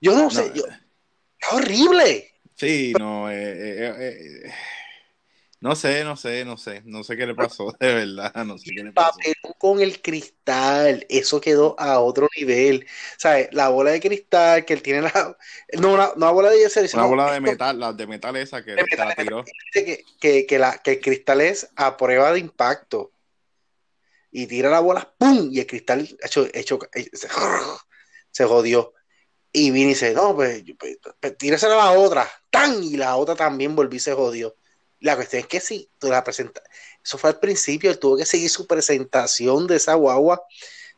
Yo 0.00 0.16
no, 0.16 0.30
sé. 0.30 0.52
Yo, 0.54 0.64
es 0.66 1.52
horrible. 1.52 2.32
Sí, 2.54 2.92
no. 2.98 3.30
eh, 3.30 3.36
eh, 3.36 3.94
eh, 3.98 4.46
eh 4.46 4.52
no 5.60 5.74
sé, 5.74 6.04
no 6.04 6.14
sé, 6.16 6.44
no 6.44 6.56
sé, 6.56 6.82
no 6.84 7.02
sé 7.02 7.16
qué 7.16 7.26
le 7.26 7.34
pasó, 7.34 7.74
de 7.80 7.92
verdad, 7.92 8.32
no 8.44 8.58
sé 8.58 8.70
qué 8.72 8.84
le 8.84 8.92
pasó. 8.92 9.10
Papelón 9.16 9.54
con 9.58 9.80
el 9.80 10.00
cristal, 10.00 11.04
eso 11.08 11.40
quedó 11.40 11.74
a 11.80 11.98
otro 11.98 12.28
nivel. 12.36 12.86
¿Sabes? 13.16 13.48
La 13.50 13.68
bola 13.68 13.90
de 13.90 14.00
cristal 14.00 14.64
que 14.64 14.74
él 14.74 14.82
tiene 14.82 15.02
la. 15.02 15.36
No, 15.80 15.94
una, 15.94 16.12
una 16.12 16.30
bola 16.30 16.50
de 16.50 16.58
yeso. 16.58 16.80
Una 16.96 17.06
bola 17.06 17.32
de 17.32 17.40
metal, 17.40 17.80
la 17.80 17.92
de 17.92 18.06
metal 18.06 18.36
esa 18.36 18.64
que, 18.64 18.76
la 18.76 19.14
tiró. 19.16 19.44
Que, 19.72 20.04
que, 20.20 20.46
que, 20.46 20.58
la, 20.60 20.78
que 20.78 20.92
el 20.92 21.00
cristal 21.00 21.40
es 21.40 21.68
a 21.74 21.96
prueba 21.96 22.32
de 22.32 22.38
impacto. 22.38 23.12
Y 24.38 24.46
tira 24.46 24.70
la 24.70 24.78
bola, 24.78 25.12
¡pum! 25.18 25.48
Y 25.50 25.58
el 25.58 25.66
cristal 25.66 26.08
hecho, 26.22 26.46
hecho, 26.54 26.78
se 28.30 28.44
jodió. 28.44 28.94
Y 29.50 29.72
vine 29.72 29.86
y 29.86 29.88
dice, 29.88 30.14
no, 30.14 30.36
pues, 30.36 30.62
pues, 30.78 30.96
pues 31.36 31.64
a 31.64 31.68
la 31.68 31.90
otra, 31.90 32.30
¡tan! 32.48 32.84
Y 32.84 32.96
la 32.96 33.16
otra 33.16 33.34
también 33.34 33.74
volví 33.74 33.96
y 33.96 34.00
se 34.00 34.12
jodió. 34.12 34.54
La 35.00 35.16
cuestión 35.16 35.40
es 35.40 35.48
que 35.48 35.58
sí, 35.58 35.90
tú 35.98 36.08
la 36.08 36.22
presentas. 36.22 36.62
Eso 37.04 37.18
fue 37.18 37.30
al 37.30 37.40
principio, 37.40 37.90
él 37.90 37.98
tuvo 37.98 38.16
que 38.16 38.24
seguir 38.24 38.48
su 38.48 38.68
presentación 38.68 39.66
de 39.66 39.74
esa 39.74 39.94
guagua, 39.94 40.40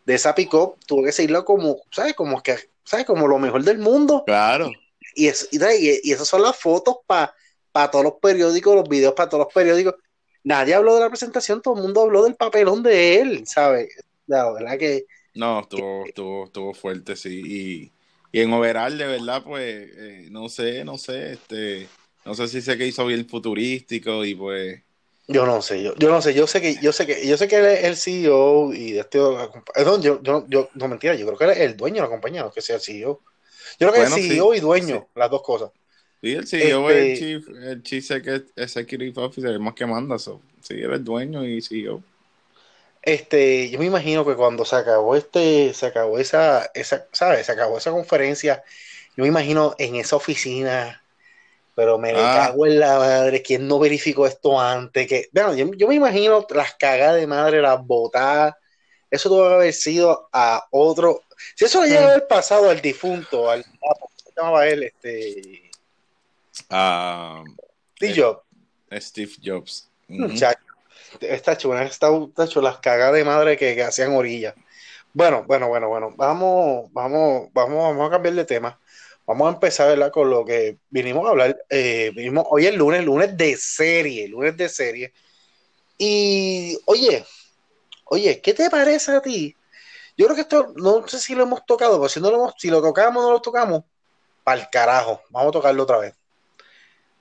de 0.04 0.16
esa 0.16 0.34
pick 0.34 0.50
tuvo 0.50 1.02
que 1.02 1.12
seguirlo 1.12 1.42
como, 1.46 1.78
¿sabes? 1.90 2.12
Como 2.12 2.42
que, 2.42 2.58
¿sabes? 2.84 3.06
Como 3.06 3.26
lo 3.26 3.38
mejor 3.38 3.64
del 3.64 3.78
mundo. 3.78 4.22
Claro. 4.26 4.70
Y, 5.14 5.28
eso, 5.28 5.46
y, 5.50 5.58
y, 6.02 6.12
esas 6.12 6.28
son 6.28 6.42
las 6.42 6.58
fotos 6.58 6.96
para 7.06 7.34
para 7.72 7.90
todos 7.90 8.04
los 8.04 8.14
periódicos, 8.20 8.74
los 8.74 8.88
videos 8.88 9.14
para 9.14 9.28
todos 9.28 9.44
los 9.44 9.54
periódicos. 9.54 9.94
Nadie 10.44 10.74
habló 10.74 10.94
de 10.94 11.00
la 11.00 11.08
presentación, 11.08 11.60
todo 11.62 11.74
el 11.76 11.82
mundo 11.82 12.02
habló 12.02 12.24
del 12.24 12.34
papelón 12.34 12.82
de 12.82 13.20
él, 13.20 13.46
¿sabes? 13.46 13.88
La 14.26 14.50
verdad 14.52 14.78
que. 14.78 15.06
No, 15.34 15.60
estuvo, 15.60 16.06
estuvo, 16.06 16.44
estuvo 16.44 16.74
fuerte, 16.74 17.16
sí. 17.16 17.42
Y, 17.44 17.92
y 18.32 18.40
en 18.42 18.52
overall, 18.52 18.96
de 18.96 19.06
verdad, 19.06 19.42
pues, 19.44 19.90
eh, 19.96 20.28
no 20.30 20.48
sé, 20.48 20.84
no 20.84 20.98
sé, 20.98 21.32
este 21.32 21.88
no 22.24 22.34
sé 22.34 22.48
si 22.48 22.60
sé 22.60 22.76
que 22.76 22.86
hizo 22.86 23.06
bien 23.06 23.26
futurístico 23.28 24.24
y 24.24 24.34
pues. 24.34 24.82
Yo 25.26 25.46
no 25.46 25.62
sé, 25.62 25.82
yo, 25.82 25.94
yo 25.94 26.10
no 26.10 26.20
sé, 26.20 26.34
yo 26.34 26.46
sé 26.46 26.60
que, 26.60 26.76
yo 26.82 26.92
sé 26.92 27.06
que, 27.06 27.26
yo 27.26 27.36
sé 27.36 27.46
que 27.46 27.56
él 27.56 27.66
es 27.66 27.84
el 27.84 27.96
CEO 27.96 28.74
y 28.74 28.92
de 28.92 29.00
este 29.00 29.18
yo, 29.18 30.00
yo, 30.00 30.44
yo, 30.48 30.70
no 30.74 30.88
mentira, 30.88 31.14
yo 31.14 31.24
creo 31.26 31.38
que 31.38 31.44
él 31.44 31.50
es 31.50 31.58
el 31.58 31.76
dueño 31.76 31.96
de 31.96 32.02
la 32.02 32.08
compañía, 32.08 32.42
no 32.42 32.50
que 32.50 32.60
sea 32.60 32.76
el 32.76 32.82
CEO. 32.82 33.20
Yo 33.78 33.90
creo 33.90 33.92
que 33.92 34.02
es 34.02 34.14
CEO 34.14 34.54
y 34.54 34.60
dueño, 34.60 35.08
las 35.14 35.30
dos 35.30 35.42
cosas. 35.42 35.70
Sí, 36.22 36.32
el 36.34 36.46
CEO 36.46 36.90
es 36.90 36.96
el 36.96 37.06
este 37.06 37.18
Chief, 37.18 37.48
el 37.48 37.82
Chief 37.82 38.10
Executive 38.56 39.22
Officer, 39.22 39.50
el 39.50 39.60
más 39.60 39.74
que 39.74 39.86
manda, 39.86 40.18
so. 40.18 40.40
sí, 40.60 40.74
él 40.74 40.90
es 40.90 40.98
el 40.98 41.04
dueño 41.04 41.44
y 41.44 41.62
CEO. 41.62 42.02
Este, 43.02 43.70
yo 43.70 43.78
me 43.78 43.86
imagino 43.86 44.26
que 44.26 44.34
cuando 44.34 44.64
se 44.64 44.76
acabó 44.76 45.16
este, 45.16 45.72
se 45.72 45.86
acabó 45.86 46.18
esa, 46.18 46.70
esa, 46.74 47.06
¿sabes? 47.12 47.46
Se 47.46 47.52
acabó 47.52 47.78
esa 47.78 47.90
conferencia, 47.90 48.62
yo 49.16 49.22
me 49.22 49.28
imagino 49.28 49.74
en 49.78 49.96
esa 49.96 50.16
oficina 50.16 51.00
pero 51.80 51.96
me 51.96 52.10
ah. 52.10 52.46
cago 52.46 52.66
en 52.66 52.78
la 52.78 52.98
madre, 52.98 53.40
¿quién 53.40 53.66
no 53.66 53.78
verificó 53.78 54.26
esto 54.26 54.60
antes? 54.60 55.06
Que, 55.06 55.30
bueno, 55.32 55.54
yo, 55.54 55.88
me 55.88 55.94
imagino 55.94 56.46
las 56.50 56.74
cagas 56.74 57.14
de 57.14 57.26
madre, 57.26 57.62
las 57.62 57.82
botadas, 57.82 58.54
eso 59.10 59.30
tuvo 59.30 59.48
que 59.48 59.54
haber 59.54 59.72
sido 59.72 60.28
a 60.30 60.66
otro, 60.72 61.22
si 61.54 61.64
eso 61.64 61.80
le 61.80 61.88
llega 61.88 62.00
a 62.00 62.04
mm. 62.04 62.10
haber 62.10 62.26
pasado 62.26 62.68
al 62.68 62.82
difunto, 62.82 63.48
al, 63.50 63.64
¿cómo 63.64 64.10
se 64.14 64.30
llamaba 64.36 64.68
él? 64.68 64.82
Este... 64.82 65.69
Uh, 66.68 67.44
Steve 67.96 68.14
Jobs. 68.14 68.42
Steve 68.92 69.32
Jobs. 69.42 69.88
Muchacho, 70.08 70.58
está 71.20 71.52
hecho, 71.52 71.78
está, 71.78 72.08
hecho 72.44 72.60
las 72.60 72.78
cagas 72.78 73.12
de 73.12 73.24
madre 73.24 73.56
que, 73.56 73.74
que 73.74 73.82
hacían 73.82 74.14
orilla. 74.14 74.54
Bueno, 75.12 75.44
bueno, 75.44 75.68
bueno, 75.68 75.88
bueno, 75.88 76.12
vamos, 76.16 76.92
vamos, 76.92 77.48
vamos, 77.52 77.76
vamos 77.76 78.08
a 78.08 78.10
cambiar 78.10 78.34
de 78.34 78.44
tema. 78.44 78.78
Vamos 79.26 79.48
a 79.48 79.54
empezar 79.54 80.10
con 80.10 80.30
lo 80.30 80.44
que 80.44 80.78
vinimos 80.88 81.26
a 81.26 81.30
hablar. 81.30 81.64
Eh, 81.68 82.10
vinimos, 82.14 82.46
hoy 82.50 82.66
es 82.66 82.74
lunes, 82.74 83.04
lunes 83.04 83.36
de 83.36 83.56
serie, 83.56 84.28
lunes 84.28 84.56
de 84.56 84.68
serie. 84.68 85.12
Y 85.98 86.78
oye, 86.86 87.24
oye, 88.06 88.40
¿qué 88.40 88.54
te 88.54 88.70
parece 88.70 89.12
a 89.12 89.20
ti? 89.20 89.56
Yo 90.16 90.26
creo 90.26 90.34
que 90.34 90.42
esto, 90.42 90.72
no 90.76 91.06
sé 91.06 91.18
si 91.18 91.34
lo 91.34 91.44
hemos 91.44 91.64
tocado, 91.64 91.98
pero 91.98 92.08
si, 92.08 92.20
no 92.20 92.30
lo, 92.30 92.36
hemos, 92.36 92.54
si 92.58 92.70
lo 92.70 92.82
tocamos 92.82 93.22
no 93.22 93.32
lo 93.32 93.40
tocamos, 93.40 93.84
para 94.42 94.60
el 94.60 94.68
carajo, 94.70 95.22
vamos 95.30 95.50
a 95.50 95.52
tocarlo 95.52 95.82
otra 95.82 95.98
vez. 95.98 96.14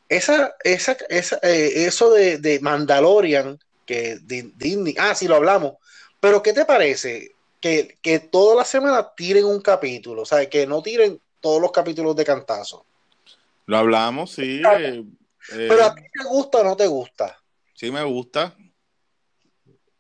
Esa, 0.09 0.55
esa, 0.63 0.97
esa 1.07 1.39
eh, 1.43 1.85
eso 1.85 2.11
de, 2.11 2.39
de, 2.39 2.59
Mandalorian, 2.59 3.59
que 3.85 4.17
Disney, 4.21 4.95
ah, 4.97 5.15
sí 5.15 5.27
lo 5.27 5.35
hablamos, 5.35 5.75
pero 6.19 6.41
¿qué 6.41 6.51
te 6.51 6.65
parece? 6.65 7.35
Que, 7.61 7.97
que 8.01 8.19
toda 8.19 8.55
la 8.55 8.65
semana 8.65 9.11
tiren 9.15 9.45
un 9.45 9.61
capítulo, 9.61 10.23
o 10.23 10.25
sea, 10.25 10.49
que 10.49 10.65
no 10.65 10.81
tiren 10.81 11.21
todos 11.39 11.61
los 11.61 11.71
capítulos 11.71 12.15
de 12.15 12.25
Cantazo. 12.25 12.85
Lo 13.65 13.77
hablamos, 13.77 14.31
sí. 14.31 14.61
Eh, 14.63 15.05
Pero 15.47 15.83
a 15.83 15.93
ti 15.93 16.01
te 16.11 16.23
gusta 16.27 16.59
o 16.59 16.63
no 16.63 16.75
te 16.75 16.87
gusta? 16.87 17.39
Sí, 17.75 17.91
me 17.91 18.03
gusta. 18.03 18.55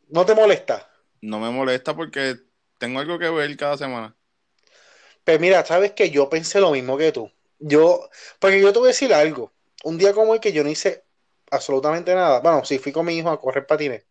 ¿No 0.09 0.25
te 0.25 0.33
molesta? 0.33 0.89
No 1.21 1.39
me 1.39 1.51
molesta 1.51 1.95
porque 1.95 2.35
tengo 2.77 2.99
algo 2.99 3.19
que 3.19 3.29
ver 3.29 3.55
cada 3.57 3.77
semana. 3.77 4.15
Pues 5.23 5.39
mira, 5.39 5.63
sabes 5.65 5.91
que 5.91 6.09
yo 6.09 6.29
pensé 6.29 6.59
lo 6.59 6.71
mismo 6.71 6.97
que 6.97 7.11
tú. 7.11 7.31
yo, 7.59 8.09
porque 8.39 8.59
yo 8.59 8.73
te 8.73 8.79
voy 8.79 8.87
a 8.87 8.89
decir 8.89 9.13
algo. 9.13 9.51
Un 9.83 9.97
día 9.97 10.13
como 10.13 10.33
el 10.33 10.39
que 10.39 10.51
yo 10.51 10.63
no 10.63 10.69
hice 10.69 11.03
absolutamente 11.51 12.13
nada. 12.13 12.39
Bueno, 12.41 12.63
sí, 12.65 12.79
fui 12.79 12.91
con 12.91 13.05
mi 13.05 13.17
hijo 13.17 13.29
a 13.29 13.39
correr 13.39 13.65
patines. 13.65 14.05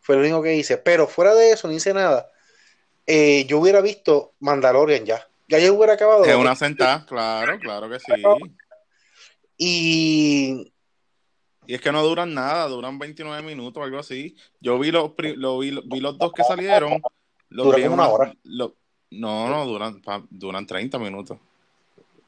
Fue 0.00 0.16
lo 0.16 0.22
único 0.22 0.42
que 0.42 0.54
hice. 0.54 0.78
Pero 0.78 1.06
fuera 1.06 1.34
de 1.34 1.52
eso, 1.52 1.68
no 1.68 1.74
hice 1.74 1.94
nada. 1.94 2.30
Eh, 3.06 3.44
yo 3.46 3.58
hubiera 3.58 3.80
visto 3.80 4.34
Mandalorian 4.40 5.04
ya. 5.04 5.26
Ya 5.48 5.58
yo 5.58 5.74
hubiera 5.74 5.94
acabado. 5.94 6.24
Es 6.24 6.34
una 6.34 6.54
sentada, 6.56 7.04
claro, 7.06 7.58
claro 7.58 7.88
que 7.88 7.98
sí. 8.00 8.12
Y. 9.56 10.72
Y 11.64 11.74
es 11.74 11.80
que 11.80 11.92
no 11.92 12.02
duran 12.02 12.34
nada, 12.34 12.66
duran 12.66 12.98
29 12.98 13.42
minutos 13.42 13.80
o 13.80 13.84
algo 13.84 13.98
así. 13.98 14.36
Yo 14.60 14.78
vi 14.78 14.90
los, 14.90 15.12
lo, 15.36 15.58
vi, 15.60 15.70
los 15.70 16.18
dos 16.18 16.32
que 16.32 16.42
salieron. 16.42 17.00
duran 17.48 17.92
una 17.92 18.08
hora. 18.08 18.34
no, 18.42 18.74
no, 19.10 19.66
duran, 19.66 20.02
duran 20.30 20.66
30 20.66 20.98
minutos. 20.98 21.38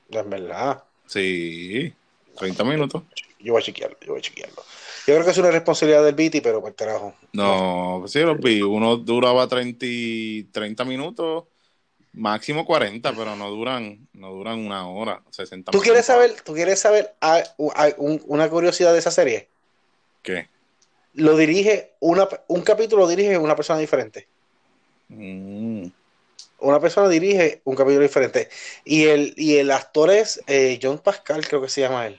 Es 0.08 0.28
verdad. 0.28 0.84
Sí, 1.06 1.92
30 2.36 2.64
minutos. 2.64 3.02
Yo 3.38 3.52
voy 3.52 3.60
a 3.60 3.64
chequearlo, 3.64 3.96
yo 4.00 4.12
voy 4.12 4.18
a 4.18 4.22
chequearlo. 4.22 4.62
Yo 5.06 5.14
creo 5.14 5.24
que 5.24 5.30
es 5.32 5.38
una 5.38 5.50
responsabilidad 5.50 6.02
del 6.02 6.14
BT, 6.14 6.42
pero 6.42 6.62
por 6.62 6.74
carajo. 6.74 7.14
No, 7.32 7.98
pues 8.00 8.12
sí, 8.12 8.20
los 8.20 8.38
vi. 8.38 8.62
Uno 8.62 8.96
duraba 8.96 9.46
30, 9.46 10.50
30 10.50 10.84
minutos, 10.86 11.44
máximo 12.14 12.64
40, 12.64 13.12
pero 13.12 13.36
no 13.36 13.50
duran, 13.50 14.08
no 14.14 14.32
duran 14.32 14.60
una 14.60 14.88
hora, 14.88 15.22
60 15.30 15.72
¿Tú 15.72 15.80
quieres 15.80 16.06
saber, 16.06 16.34
¿tú 16.42 16.54
quieres 16.54 16.80
saber 16.80 17.14
ah, 17.20 17.42
una 17.58 18.48
curiosidad 18.48 18.94
de 18.94 18.98
esa 18.98 19.10
serie? 19.10 19.48
¿Qué? 20.22 20.48
Lo 21.12 21.36
dirige, 21.36 21.92
una, 22.00 22.26
un 22.48 22.62
capítulo 22.62 23.02
lo 23.02 23.08
dirige 23.08 23.36
una 23.36 23.54
persona 23.54 23.78
diferente. 23.78 24.26
Mm. 25.08 25.86
Una 26.60 26.80
persona 26.80 27.10
dirige 27.10 27.60
un 27.64 27.76
capítulo 27.76 28.00
diferente. 28.00 28.48
Y 28.86 29.04
el, 29.04 29.34
y 29.36 29.58
el 29.58 29.70
actor 29.70 30.10
es 30.10 30.40
eh, 30.46 30.78
John 30.82 30.98
Pascal, 30.98 31.46
creo 31.46 31.60
que 31.60 31.68
se 31.68 31.82
llama 31.82 32.06
él 32.06 32.18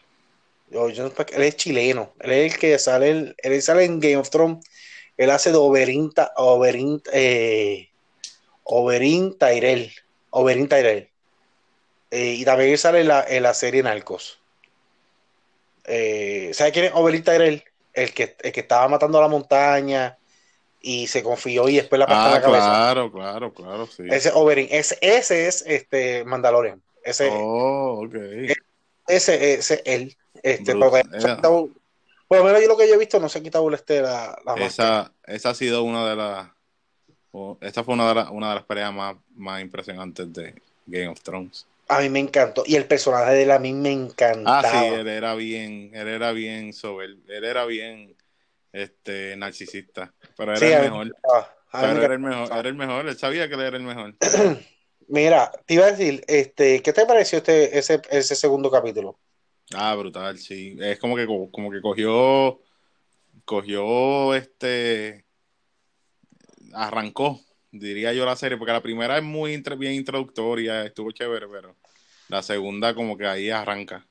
él 0.71 1.43
es 1.43 1.55
chileno, 1.55 2.13
él 2.19 2.31
es 2.31 2.53
el 2.53 2.59
que 2.59 2.79
sale, 2.79 3.35
él 3.37 3.61
sale 3.61 3.85
en 3.85 3.99
Game 3.99 4.17
of 4.17 4.29
Thrones, 4.29 4.65
él 5.17 5.29
hace 5.29 5.51
de 5.51 5.57
Oberyn, 5.57 6.11
Oberyn, 6.35 7.01
eh, 7.13 7.89
Oberyn 8.63 9.37
Tyrell, 9.37 9.91
Oberyn 10.31 10.67
Tyrell. 10.67 11.09
Eh, 12.11 12.35
y 12.39 12.45
también 12.45 12.77
sale 12.77 13.01
en 13.01 13.07
la, 13.07 13.25
en 13.27 13.43
la 13.43 13.53
serie 13.53 13.83
Narcos. 13.83 14.39
Eh, 15.85 16.51
¿Sabe 16.53 16.71
quién 16.71 16.85
es 16.85 16.91
Oberyn 16.93 17.23
Tyrell? 17.23 17.63
El 17.93 18.13
que, 18.13 18.35
el 18.41 18.51
que 18.51 18.59
estaba 18.59 18.87
matando 18.89 19.17
a 19.17 19.21
la 19.21 19.27
montaña 19.29 20.17
y 20.81 21.07
se 21.07 21.23
confió 21.23 21.67
y 21.69 21.77
después 21.77 21.97
la 21.97 22.07
pasó 22.07 22.29
ah, 22.29 22.31
la 22.31 22.41
cabeza. 22.41 22.65
Claro, 22.65 23.11
claro, 23.11 23.53
claro, 23.53 23.87
sí. 23.87 24.03
Ese 24.09 24.31
Oberyn, 24.33 24.67
ese, 24.69 24.97
ese 25.01 25.47
es 25.47 25.63
este 25.65 26.25
Mandalorian. 26.25 26.81
Ese, 27.03 27.29
oh. 27.31 28.07
Ese, 29.07 29.53
ese, 29.53 29.81
él. 29.85 30.17
Este, 30.45 30.75
por 30.75 32.37
lo 32.37 32.43
menos 32.43 32.61
yo 32.61 32.67
lo 32.67 32.77
que 32.77 32.87
yo 32.87 32.95
he 32.95 32.99
visto 32.99 33.19
no 33.19 33.29
se 33.29 33.39
ha 33.39 33.43
quitado 33.43 33.71
este, 33.73 34.01
la, 34.01 34.37
la 34.45 34.53
esa, 34.65 35.11
esa 35.25 35.49
ha 35.49 35.55
sido 35.55 35.83
una 35.83 36.07
de 36.07 36.15
las 36.15 36.47
esta 37.61 37.83
fue 37.83 37.95
una 37.95 38.13
de, 38.13 38.29
una 38.31 38.49
de 38.49 38.55
las 38.55 38.63
peleas 38.63 38.93
más, 38.93 39.15
más 39.35 39.61
impresionantes 39.61 40.31
de 40.31 40.55
Game 40.85 41.07
of 41.07 41.19
Thrones. 41.21 41.65
A 41.87 41.99
mí 41.99 42.09
me 42.09 42.19
encantó. 42.19 42.63
Y 42.65 42.75
el 42.75 42.85
personaje 42.85 43.31
de 43.33 43.43
él 43.43 43.51
a 43.51 43.59
mí 43.59 43.73
me 43.73 43.91
encantaba. 43.91 44.59
Ah, 44.59 44.71
sí, 44.71 44.85
él 44.93 45.07
era 45.07 45.35
bien, 45.35 45.91
él 45.93 46.07
era 46.07 46.31
bien 46.31 46.73
sobre 46.73 47.07
él, 47.07 47.23
era 47.27 47.65
bien 47.65 48.15
este 48.71 49.35
narcisista. 49.35 50.13
Pero 50.37 50.55
era 50.55 50.79
el 50.79 50.91
mejor. 50.91 51.15
Pero 51.71 52.01
era 52.03 52.13
el 52.13 52.19
mejor, 52.19 52.57
era 52.57 52.69
el 52.69 52.75
mejor, 52.75 53.07
él 53.07 53.17
sabía 53.17 53.47
que 53.49 53.55
él 53.55 53.61
era 53.61 53.77
el 53.77 53.83
mejor. 53.83 54.15
Mira, 55.07 55.51
te 55.65 55.73
iba 55.73 55.85
a 55.85 55.91
decir, 55.91 56.23
este, 56.27 56.81
¿qué 56.81 56.93
te 56.93 57.05
pareció 57.05 57.39
este, 57.39 57.77
ese, 57.77 58.01
ese 58.09 58.35
segundo 58.35 58.71
capítulo? 58.71 59.19
Ah, 59.73 59.95
brutal, 59.95 60.37
sí. 60.37 60.77
Es 60.79 60.99
como 60.99 61.15
que 61.15 61.25
como 61.25 61.71
que 61.71 61.81
cogió 61.81 62.59
cogió 63.45 64.33
este 64.33 65.25
arrancó, 66.73 67.39
diría 67.71 68.13
yo 68.13 68.25
la 68.25 68.35
serie, 68.35 68.57
porque 68.57 68.73
la 68.73 68.81
primera 68.81 69.17
es 69.17 69.23
muy 69.23 69.61
bien 69.77 69.93
introductoria, 69.93 70.83
estuvo 70.83 71.11
chévere, 71.11 71.47
pero 71.47 71.75
la 72.27 72.41
segunda 72.41 72.93
como 72.93 73.17
que 73.17 73.27
ahí 73.27 73.49
arranca. 73.49 74.05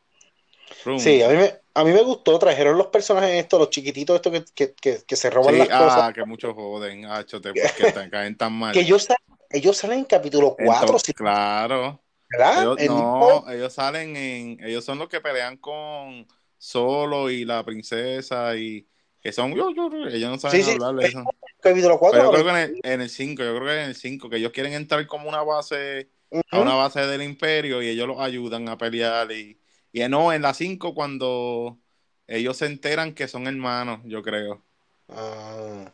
Sí, 0.99 1.23
a 1.23 1.29
mí, 1.29 1.37
me, 1.37 1.55
a 1.75 1.85
mí 1.85 1.93
me 1.93 2.03
gustó, 2.03 2.39
trajeron 2.39 2.79
los 2.79 2.87
personajes 2.89 3.31
estos, 3.31 3.61
los 3.61 3.71
chiquititos 3.71 4.17
estos 4.17 4.45
que, 4.55 4.75
que, 4.75 5.05
que, 5.07 5.17
se 5.17 5.31
roban 5.31 5.59
las 5.59 5.69
ah, 5.71 5.79
cosas. 5.79 6.15
que 6.15 6.25
muchos 6.25 6.55
joden, 6.55 7.05
ah, 7.05 7.25
chote, 7.25 7.53
porque 7.53 8.09
caen 8.11 8.37
tan 8.37 8.53
mal. 8.55 8.73
que 8.73 8.81
ellos, 8.81 9.07
ellos 9.51 9.77
salen 9.77 10.01
en 10.01 10.05
capítulo 10.05 10.57
4. 10.59 10.97
Claro. 11.15 12.01
Ellos, 12.39 12.79
no, 12.89 13.51
ellos 13.51 13.73
salen 13.73 14.17
en. 14.17 14.65
Ellos 14.65 14.85
son 14.85 14.99
los 14.99 15.09
que 15.09 15.21
pelean 15.21 15.57
con 15.57 16.27
Solo 16.59 17.31
y 17.31 17.45
la 17.45 17.65
princesa 17.65 18.57
y. 18.57 18.87
Que 19.21 19.33
son. 19.33 19.53
ellos 19.53 20.31
no 20.31 20.39
saben 20.39 20.65
hablar 20.65 20.95
de 20.97 21.07
eso. 21.07 21.25
Capítulo 21.61 21.99
4. 21.99 22.23
yo 22.23 22.31
creo 22.31 22.45
que 22.45 22.81
en 22.83 23.01
el 23.01 23.09
5, 23.09 23.43
yo 23.43 23.57
creo 23.57 23.67
que 23.67 23.83
en 23.83 23.89
el 23.89 23.95
5, 23.95 24.29
que 24.29 24.37
ellos 24.37 24.53
quieren 24.53 24.75
entrar 24.75 25.07
como 25.07 25.29
una 25.29 25.43
base. 25.43 26.11
A 26.51 26.59
una 26.59 26.75
base 26.75 27.07
del 27.07 27.23
imperio 27.23 27.81
y 27.81 27.89
ellos 27.89 28.09
los 28.09 28.19
ayudan 28.19 28.69
a 28.69 28.77
pelear. 28.77 29.31
Y, 29.31 29.61
y 29.93 30.09
no, 30.09 30.33
en 30.33 30.43
la 30.43 30.53
5, 30.53 30.95
cuando 30.95 31.79
ellos 32.27 32.57
se 32.57 32.67
enteran 32.67 33.15
que 33.15 33.29
son 33.29 33.47
hermanos, 33.47 34.01
yo 34.05 34.23
creo. 34.23 34.63
Ah, 35.09 35.93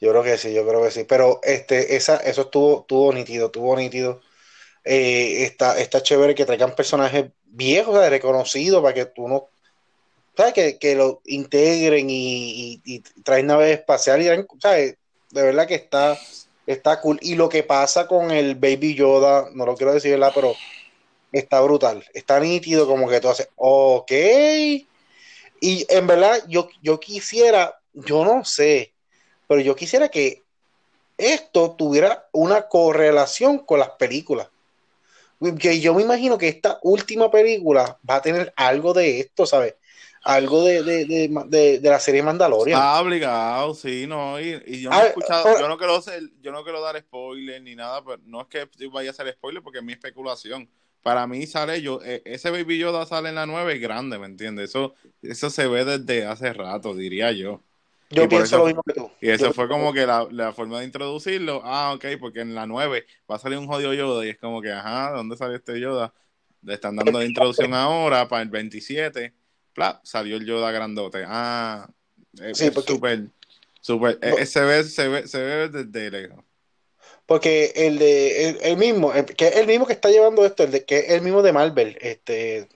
yo 0.00 0.10
creo 0.10 0.22
que 0.22 0.36
sí, 0.38 0.52
yo 0.52 0.66
creo 0.66 0.82
que 0.82 0.90
sí. 0.90 1.04
Pero 1.04 1.40
este, 1.42 1.96
esa, 1.96 2.16
eso 2.18 2.42
estuvo, 2.42 2.80
estuvo 2.80 3.12
nítido, 3.12 3.46
estuvo 3.46 3.76
nítido 3.76 4.20
eh, 4.84 5.44
está, 5.44 5.78
está 5.78 6.02
chévere 6.02 6.34
que 6.34 6.46
traigan 6.46 6.74
personajes 6.74 7.30
viejos, 7.44 8.08
reconocidos, 8.08 8.82
para 8.82 8.94
que 8.94 9.06
tú 9.06 9.28
no. 9.28 9.48
¿Sabes? 10.36 10.54
Que, 10.54 10.78
que 10.78 10.94
lo 10.94 11.20
integren 11.26 12.08
y, 12.08 12.80
y, 12.84 13.00
traen 13.22 13.46
naves 13.46 13.78
espaciales. 13.78 14.46
¿sabes? 14.60 14.96
De 15.30 15.42
verdad 15.42 15.66
que 15.66 15.74
está, 15.74 16.18
está 16.66 17.00
cool. 17.00 17.18
Y 17.20 17.34
lo 17.34 17.48
que 17.48 17.62
pasa 17.62 18.06
con 18.06 18.30
el 18.30 18.54
Baby 18.54 18.94
Yoda, 18.94 19.50
no 19.52 19.66
lo 19.66 19.76
quiero 19.76 19.92
decir, 19.92 20.12
¿verdad? 20.12 20.32
Pero 20.34 20.54
está 21.32 21.60
brutal. 21.60 22.04
Está 22.14 22.40
nítido, 22.40 22.86
como 22.86 23.08
que 23.08 23.20
tú 23.20 23.28
haces, 23.28 23.48
ok. 23.56 24.12
Y 25.60 25.86
en 25.88 26.06
verdad, 26.06 26.42
yo, 26.48 26.68
yo 26.82 26.98
quisiera, 26.98 27.78
yo 27.92 28.24
no 28.24 28.44
sé, 28.44 28.94
pero 29.46 29.60
yo 29.60 29.76
quisiera 29.76 30.08
que 30.08 30.42
esto 31.18 31.72
tuviera 31.72 32.28
una 32.32 32.66
correlación 32.68 33.58
con 33.58 33.78
las 33.78 33.90
películas 33.90 34.48
que 35.58 35.80
yo 35.80 35.94
me 35.94 36.02
imagino 36.02 36.36
que 36.36 36.48
esta 36.48 36.78
última 36.82 37.30
película 37.30 37.98
va 38.08 38.16
a 38.16 38.22
tener 38.22 38.52
algo 38.56 38.92
de 38.92 39.20
esto, 39.20 39.46
¿sabes? 39.46 39.74
Algo 40.22 40.64
de, 40.64 40.82
de, 40.82 41.06
de, 41.06 41.78
de 41.80 41.90
la 41.90 41.98
serie 41.98 42.22
Mandalorian. 42.22 42.78
Ah, 42.80 43.00
obligado, 43.00 43.74
sí, 43.74 44.06
no. 44.06 44.38
Y, 44.38 44.80
yo 44.82 44.90
no 44.90 45.02
he 45.02 45.06
escuchado, 45.08 45.58
yo 45.58 45.66
no 45.66 45.78
quiero 45.78 46.02
yo 46.42 46.52
no 46.52 46.62
quiero 46.62 46.82
dar 46.82 47.00
spoiler 47.00 47.62
ni 47.62 47.74
nada, 47.74 48.04
pero 48.04 48.18
no 48.26 48.42
es 48.42 48.48
que 48.48 48.68
vaya 48.88 49.10
a 49.10 49.14
ser 49.14 49.32
spoiler 49.32 49.62
porque 49.62 49.78
es 49.78 49.84
mi 49.84 49.92
especulación. 49.92 50.68
Para 51.02 51.26
mí 51.26 51.46
sale 51.46 51.80
yo, 51.80 52.00
e, 52.04 52.20
ese 52.26 52.50
Baby 52.50 52.76
Yoda 52.76 53.06
sale 53.06 53.30
en 53.30 53.36
la 53.36 53.46
nueva 53.46 53.72
y 53.72 53.78
grande, 53.78 54.18
¿me 54.18 54.26
entiendes? 54.26 54.68
Eso, 54.70 54.94
eso 55.22 55.48
se 55.48 55.66
ve 55.66 55.86
desde 55.86 56.26
hace 56.26 56.52
rato, 56.52 56.94
diría 56.94 57.32
yo. 57.32 57.62
Yo 58.10 58.28
pienso 58.28 58.58
lo 58.58 58.66
mismo 58.66 58.82
que 58.82 58.92
tú. 58.92 59.10
Y 59.20 59.30
eso 59.30 59.52
fue 59.52 59.68
como 59.68 59.92
que 59.92 60.04
la, 60.04 60.52
forma 60.52 60.80
de 60.80 60.84
introducirlo. 60.84 61.62
Ah, 61.64 61.92
ok, 61.94 62.06
porque 62.18 62.40
en 62.40 62.54
la 62.54 62.66
9 62.66 63.06
va 63.30 63.36
a 63.36 63.38
salir 63.38 63.56
un 63.56 63.66
jodido 63.66 63.94
Yoda 63.94 64.26
y 64.26 64.30
es 64.30 64.38
como 64.38 64.60
que, 64.60 64.72
ajá, 64.72 65.12
¿dónde 65.12 65.36
salió 65.36 65.56
este 65.56 65.78
Yoda? 65.78 66.12
Le 66.62 66.74
están 66.74 66.96
dando 66.96 67.18
la 67.18 67.24
introducción 67.24 67.72
ahora 67.72 68.28
para 68.28 68.42
el 68.42 68.50
27. 68.50 69.32
Pla, 69.72 70.00
salió 70.02 70.36
el 70.36 70.44
Yoda 70.44 70.72
grandote. 70.72 71.24
Ah, 71.26 71.88
es 72.40 72.58
súper, 72.58 73.28
súper. 73.80 74.18
E, 74.20 74.44
se, 74.44 74.60
ve, 74.60 74.84
se, 74.84 75.08
ve, 75.08 75.28
se 75.28 75.38
ve 75.40 75.68
desde 75.68 76.10
lejos. 76.10 76.44
Porque 77.26 77.72
el 77.76 77.98
de 78.00 78.50
el, 78.60 78.76
mismo, 78.76 79.12
que 79.36 79.46
es 79.46 79.56
el 79.56 79.68
mismo 79.68 79.86
que 79.86 79.92
está 79.92 80.10
llevando 80.10 80.44
esto, 80.44 80.64
el 80.64 80.72
de 80.72 80.84
que 80.84 80.98
es 80.98 81.10
el 81.10 81.22
mismo 81.22 81.42
de 81.42 81.52
Marvel, 81.52 81.96
este 82.00 82.68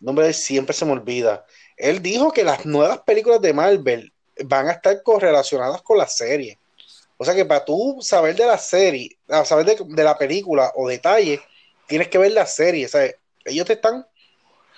nombre 0.00 0.30
siempre 0.34 0.74
se 0.74 0.84
me 0.84 0.92
olvida. 0.92 1.46
Él 1.78 2.02
dijo 2.02 2.32
que 2.32 2.44
las 2.44 2.66
nuevas 2.66 3.00
películas 3.00 3.40
de 3.40 3.54
Marvel 3.54 4.12
van 4.44 4.68
a 4.68 4.72
estar 4.72 5.02
correlacionadas 5.02 5.82
con 5.82 5.98
la 5.98 6.06
serie. 6.06 6.58
O 7.16 7.24
sea 7.24 7.34
que 7.34 7.44
para 7.44 7.64
tú 7.64 7.98
saber 8.00 8.36
de 8.36 8.46
la 8.46 8.58
serie, 8.58 9.18
saber 9.44 9.76
de, 9.76 10.04
la 10.04 10.16
película 10.16 10.72
o 10.76 10.88
detalles, 10.88 11.40
tienes 11.86 12.08
que 12.08 12.18
ver 12.18 12.32
la 12.32 12.46
serie. 12.46 12.86
O 12.86 12.88
sea, 12.88 13.10
ellos 13.44 13.66
te 13.66 13.72
están 13.72 14.06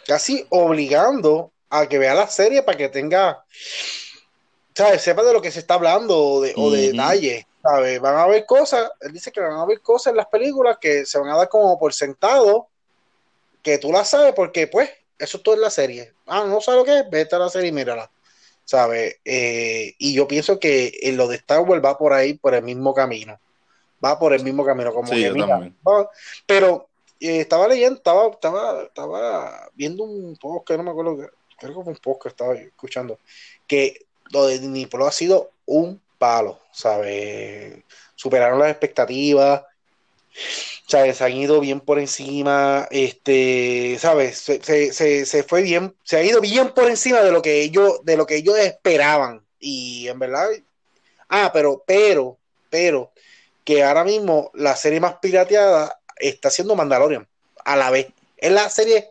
casi 0.07 0.47
obligando 0.49 1.53
a 1.69 1.87
que 1.87 1.99
vea 1.99 2.15
la 2.15 2.27
serie 2.27 2.63
para 2.63 2.79
que 2.79 2.89
tenga, 2.89 3.45
¿sabes? 4.75 5.03
Sepa 5.03 5.23
de 5.23 5.35
lo 5.35 5.43
que 5.43 5.51
se 5.51 5.61
está 5.61 5.75
hablando 5.75 6.19
o 6.19 6.41
de, 6.41 6.91
detalles. 6.91 7.45
¿sabes? 7.63 8.01
Van 8.01 8.17
a 8.17 8.23
haber 8.23 8.47
cosas, 8.47 8.91
él 9.01 9.13
dice 9.13 9.31
que 9.31 9.41
van 9.41 9.53
a 9.53 9.63
haber 9.63 9.83
cosas 9.83 10.13
en 10.13 10.17
las 10.17 10.27
películas 10.27 10.79
que 10.81 11.05
se 11.05 11.19
van 11.19 11.29
a 11.29 11.37
dar 11.37 11.49
como 11.51 11.79
por 11.79 11.93
sentado, 11.93 12.69
que 13.63 13.77
tú 13.77 13.93
las 13.93 14.09
sabes 14.09 14.33
porque 14.33 14.67
pues 14.67 14.91
eso 15.19 15.41
todo 15.41 15.57
es 15.57 15.61
la 15.61 15.71
serie. 15.71 16.15
Ah, 16.27 16.45
no 16.47 16.63
sabes 16.63 16.79
lo 16.79 16.85
que 16.87 17.01
es, 17.01 17.11
vete 17.11 17.37
a 17.37 17.39
la 17.39 17.51
serie 17.51 17.69
y 17.69 17.73
mírala. 17.73 18.11
¿Sabes? 18.71 19.19
Eh, 19.25 19.97
y 19.99 20.15
yo 20.15 20.29
pienso 20.29 20.61
que 20.61 20.93
lo 21.17 21.27
de 21.27 21.35
Star 21.35 21.59
Wars 21.63 21.83
va 21.85 21.99
por 21.99 22.13
ahí, 22.13 22.35
por 22.35 22.55
el 22.55 22.63
mismo 22.63 22.95
camino. 22.95 23.41
Va 24.03 24.17
por 24.17 24.33
el 24.33 24.45
mismo 24.45 24.65
camino, 24.65 24.95
como 24.95 25.11
que, 25.11 25.29
mira, 25.33 25.73
pero 26.47 26.89
estaba 27.19 27.67
leyendo, 27.67 27.97
estaba, 27.97 28.29
estaba, 28.29 28.83
estaba 28.85 29.69
viendo 29.75 30.05
un 30.05 30.39
que 30.65 30.77
no 30.77 30.85
me 30.85 30.91
acuerdo, 30.93 31.17
creo 31.59 31.75
que 31.79 31.83
fue 31.83 31.93
un 31.93 31.99
post 31.99 32.23
que 32.23 32.29
estaba 32.29 32.55
escuchando, 32.55 33.19
que 33.67 34.07
lo 34.31 34.47
de 34.47 34.61
Disney 34.61 34.89
ha 35.05 35.11
sido 35.11 35.51
un 35.67 36.01
palo, 36.17 36.61
¿sabes? 36.71 37.83
Superaron 38.15 38.61
las 38.61 38.71
expectativas, 38.71 39.65
¿sabes? 40.87 41.19
Se 41.19 41.25
han 41.25 41.33
ido 41.33 41.61
bien 41.61 41.81
por 41.81 41.99
encima, 41.99 42.89
este, 42.91 43.97
¿sabes? 44.01 44.39
Se, 44.39 44.93
se, 44.93 45.25
se, 45.27 45.43
fue 45.45 45.63
bien, 45.63 45.95
se 46.03 46.17
ha 46.17 46.23
ido 46.23 46.41
bien 46.41 46.73
por 46.75 46.89
encima 46.89 47.21
de 47.21 47.33
lo 47.33 47.43
que 47.43 47.63
ellos, 47.63 48.05
de 48.05 48.17
lo 48.17 48.27
que 48.27 48.37
ellos 48.37 48.59
esperaban. 48.59 49.45
Y 49.61 50.09
en 50.09 50.19
verdad, 50.19 50.49
ah, 51.29 51.51
pero, 51.53 51.83
pero, 51.87 52.39
pero, 52.71 53.13
que 53.65 53.85
ahora 53.85 54.05
mismo 54.05 54.51
la 54.55 54.77
serie 54.77 55.01
más 55.01 55.17
pirateada 55.21 56.01
está 56.17 56.51
siendo 56.51 56.77
Mandalorian, 56.77 57.27
a 57.65 57.77
la 57.77 57.91
vez. 57.91 58.09
Es 58.37 58.53
la 58.53 58.69
serie 58.71 59.11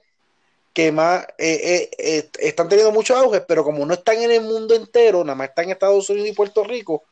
que 0.73 0.91
más 0.91 1.25
eh, 1.37 1.59
eh, 1.63 1.89
eh, 1.97 2.29
están 2.39 2.69
teniendo 2.69 2.91
mucho 2.91 3.15
auge, 3.15 3.41
pero 3.41 3.63
como 3.63 3.85
no 3.85 3.93
están 3.93 4.17
en 4.21 4.31
el 4.31 4.41
mundo 4.41 4.75
entero, 4.75 5.23
nada 5.23 5.35
más 5.35 5.49
están 5.49 5.65
en 5.65 5.71
Estados 5.71 6.09
Unidos 6.09 6.29
y 6.29 6.33
Puerto 6.33 6.63
Rico, 6.63 7.03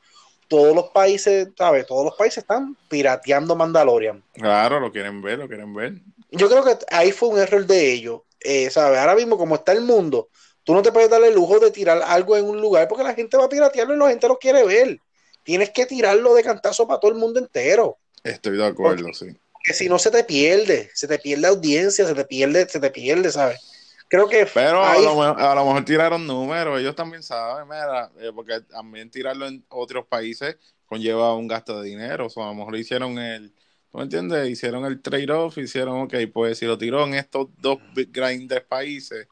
todos 0.47 0.75
los 0.75 0.89
países, 0.89 1.49
¿sabes? 1.57 1.85
Todos 1.85 2.05
los 2.05 2.15
países 2.15 2.39
están 2.39 2.77
pirateando 2.87 3.55
Mandalorian. 3.55 4.23
Claro, 4.33 4.79
lo 4.79 4.91
quieren 4.91 5.21
ver, 5.21 5.39
lo 5.39 5.47
quieren 5.47 5.73
ver. 5.73 5.93
Yo 6.31 6.49
creo 6.49 6.63
que 6.63 6.77
ahí 6.91 7.11
fue 7.11 7.29
un 7.29 7.39
error 7.39 7.65
de 7.65 7.91
ellos, 7.91 8.21
¿sabes? 8.69 8.99
Ahora 8.99 9.15
mismo, 9.15 9.37
como 9.37 9.55
está 9.55 9.71
el 9.71 9.81
mundo, 9.81 10.29
tú 10.63 10.73
no 10.73 10.81
te 10.81 10.91
puedes 10.91 11.09
dar 11.09 11.23
el 11.23 11.33
lujo 11.33 11.59
de 11.59 11.71
tirar 11.71 12.01
algo 12.05 12.35
en 12.35 12.45
un 12.45 12.59
lugar 12.59 12.87
porque 12.87 13.03
la 13.03 13.13
gente 13.13 13.37
va 13.37 13.45
a 13.45 13.49
piratearlo 13.49 13.95
y 13.95 13.97
la 13.97 14.09
gente 14.09 14.27
lo 14.27 14.37
quiere 14.37 14.63
ver. 14.65 14.99
Tienes 15.43 15.69
que 15.69 15.85
tirarlo 15.85 16.33
de 16.33 16.43
cantazo 16.43 16.87
para 16.87 16.99
todo 16.99 17.11
el 17.11 17.17
mundo 17.17 17.39
entero. 17.39 17.97
Estoy 18.23 18.57
de 18.57 18.65
acuerdo, 18.65 19.13
sí 19.13 19.37
que 19.67 19.73
si 19.73 19.89
no 19.89 19.99
se 19.99 20.09
te 20.09 20.23
pierde, 20.23 20.89
se 20.93 21.09
te 21.09 21.19
pierde 21.19 21.45
audiencia, 21.45 22.07
se 22.07 22.15
te 22.15 22.23
pierde, 22.23 22.69
se 22.69 22.79
te 22.79 22.89
pierde, 22.89 23.29
¿sabes? 23.29 23.59
Creo 24.07 24.27
que. 24.27 24.47
Pero 24.53 24.83
a, 24.83 24.97
lo, 24.99 25.65
mejor 25.65 25.85
tiraron 25.85 26.25
números, 26.25 26.79
ellos 26.79 26.95
también 26.95 27.23
saben, 27.23 27.67
mira, 27.67 28.11
eh, 28.19 28.31
porque 28.33 28.61
también 28.61 29.09
tirarlo 29.09 29.47
en 29.47 29.65
otros 29.69 30.05
países 30.05 30.57
conlleva 30.85 31.35
un 31.35 31.47
gasto 31.47 31.81
de 31.81 31.89
dinero, 31.89 32.27
o 32.27 32.29
sea, 32.29 32.45
a 32.45 32.47
lo 32.47 32.55
mejor 32.55 32.75
hicieron 32.77 33.17
el. 33.19 33.53
¿Tú 33.91 33.97
me 33.97 34.03
entiendes? 34.03 34.49
Hicieron 34.49 34.85
el 34.85 35.01
trade-off, 35.01 35.57
hicieron, 35.57 36.01
ok, 36.01 36.13
pues 36.33 36.57
si 36.57 36.65
lo 36.65 36.77
tiró 36.77 37.05
en 37.05 37.13
estos 37.15 37.47
dos 37.57 37.79
grandes 38.09 38.61
países, 38.61 39.27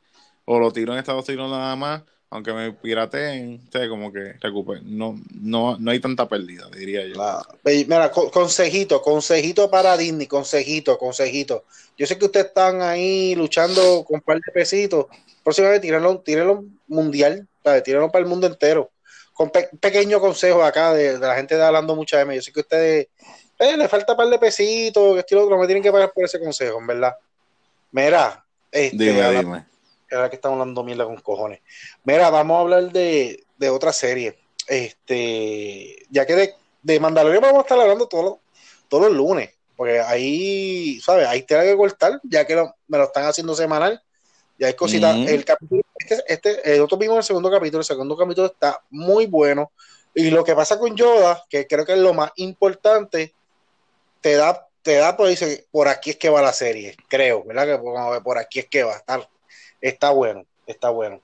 o 0.46 0.60
lo 0.60 0.72
tiró 0.72 0.94
en 0.94 1.00
Estados 1.00 1.28
Unidos 1.28 1.52
nada 1.52 1.76
más, 1.76 2.04
aunque 2.30 2.54
me 2.54 2.74
pirateen, 2.74 3.62
sé, 3.72 3.88
como 3.88 4.12
que 4.12 4.34
recuperen. 4.42 4.98
No, 4.98 5.20
no, 5.40 5.78
no 5.78 5.92
hay 5.92 6.00
tanta 6.00 6.28
pérdida, 6.28 6.68
diría 6.76 7.06
yo. 7.06 7.16
Mira, 7.64 8.12
consejito, 8.12 9.02
consejito 9.02 9.70
para 9.70 9.96
Disney, 9.96 10.28
consejito, 10.28 10.98
consejito. 10.98 11.66
Yo 11.98 12.06
sé 12.06 12.18
que 12.18 12.26
ustedes 12.26 12.48
están 12.48 12.82
ahí 12.82 13.36
luchando 13.36 14.04
con 14.04 14.16
un 14.16 14.22
par 14.22 14.38
de 14.38 14.52
pesitos. 14.52 15.06
Próximamente 15.44 15.88
tírenlo, 15.88 16.20
tírenlo 16.20 16.66
mundial, 16.88 17.48
tírenlo 17.84 18.12
para 18.12 18.24
el 18.24 18.30
mundo 18.30 18.48
entero. 18.48 18.92
Con 19.34 19.52
pequeño 19.52 20.20
consejo 20.20 20.64
acá 20.64 20.94
de, 20.94 21.20
la 21.20 21.36
gente 21.36 21.56
de 21.56 21.64
hablando 21.64 21.96
mucha 21.96 22.24
mí. 22.26 22.36
Yo 22.36 22.42
sé 22.42 22.52
que 22.52 22.62
ustedes 22.62 23.08
eh, 23.60 23.78
le 23.78 23.88
falta 23.88 24.14
un 24.14 24.18
par 24.18 24.28
de 24.28 24.40
pesitos, 24.40 25.14
que 25.14 25.20
estilo 25.20 25.44
otro, 25.44 25.58
me 25.58 25.68
tienen 25.68 25.84
que 25.84 25.92
pagar 25.92 26.12
por 26.12 26.26
ese 26.26 26.40
consejo, 26.40 26.80
en 26.80 26.88
verdad. 26.88 27.16
Mira, 27.92 28.44
este, 28.72 28.98
dime, 28.98 29.32
dime 29.32 29.75
era 30.10 30.30
que 30.30 30.36
estamos 30.36 30.60
hablando 30.60 30.84
mierda 30.84 31.06
con 31.06 31.18
cojones. 31.18 31.62
Mira, 32.04 32.30
vamos 32.30 32.58
a 32.58 32.62
hablar 32.62 32.92
de, 32.92 33.44
otra 33.72 33.94
serie. 33.94 34.38
Este, 34.68 36.06
ya 36.10 36.26
que 36.26 36.36
de, 36.36 36.54
de 36.82 37.00
Mandalorian 37.00 37.42
vamos 37.42 37.60
a 37.60 37.62
estar 37.62 37.80
hablando 37.80 38.08
todos 38.08 38.40
los 38.90 39.12
lunes, 39.12 39.52
porque 39.76 40.00
ahí, 40.00 41.00
¿sabes? 41.02 41.28
Ahí 41.28 41.44
tiene 41.44 41.66
que 41.66 41.76
cortar, 41.76 42.20
ya 42.24 42.46
que 42.46 42.56
me 42.88 42.98
lo 42.98 43.06
están 43.06 43.26
haciendo 43.26 43.56
semanal. 43.56 44.02
Ya 44.58 44.68
hay 44.68 44.74
cositas. 44.74 45.16
El 45.16 45.44
capítulo, 45.44 45.82
este, 46.00 46.24
este, 46.28 46.76
el 46.76 46.82
otro 46.82 46.98
vimos 46.98 47.18
el 47.18 47.24
segundo 47.24 47.52
capítulo, 47.52 47.82
el 47.82 47.86
segundo 47.86 48.16
capítulo 48.16 48.48
está 48.48 48.82
muy 48.90 49.26
bueno. 49.26 49.72
Y 50.14 50.30
lo 50.30 50.46
que 50.46 50.56
pasa 50.56 50.80
con 50.80 50.96
Yoda, 50.96 51.44
que 51.50 51.68
creo 51.68 51.86
que 51.86 51.92
es 51.92 52.00
lo 52.00 52.14
más 52.14 52.32
importante, 52.38 53.34
te 54.22 54.36
da, 54.36 54.66
te 54.82 54.96
da, 54.96 55.18
pues 55.18 55.32
dice, 55.32 55.68
por 55.72 55.90
aquí 55.90 56.12
es 56.12 56.16
que 56.16 56.30
va 56.30 56.42
la 56.42 56.54
serie, 56.54 56.96
creo, 57.10 57.44
¿verdad? 57.44 57.68
Que 57.68 58.22
por 58.24 58.38
aquí 58.38 58.60
es 58.60 58.68
que 58.68 58.84
va 58.84 58.94
a 58.94 58.98
estar 58.98 59.30
está 59.82 60.12
bueno, 60.12 60.46
está 60.66 60.90
bueno. 60.90 61.22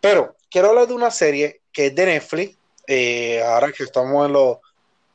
Pero 0.00 0.36
quiero 0.50 0.70
hablar 0.70 0.86
de 0.86 0.94
una 0.94 1.10
serie 1.10 1.60
que 1.72 1.86
es 1.86 1.94
de 1.94 2.06
Netflix, 2.06 2.56
eh, 2.86 3.42
ahora 3.42 3.72
que 3.72 3.84
estamos 3.84 4.26
en, 4.26 4.32
lo, 4.32 4.60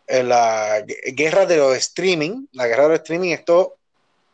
en 0.07 0.29
la 0.29 0.83
guerra 1.13 1.45
de 1.45 1.57
los 1.57 1.75
streaming, 1.77 2.45
la 2.51 2.67
guerra 2.67 2.83
de 2.83 2.89
los 2.89 2.99
streaming, 2.99 3.31
esto, 3.31 3.75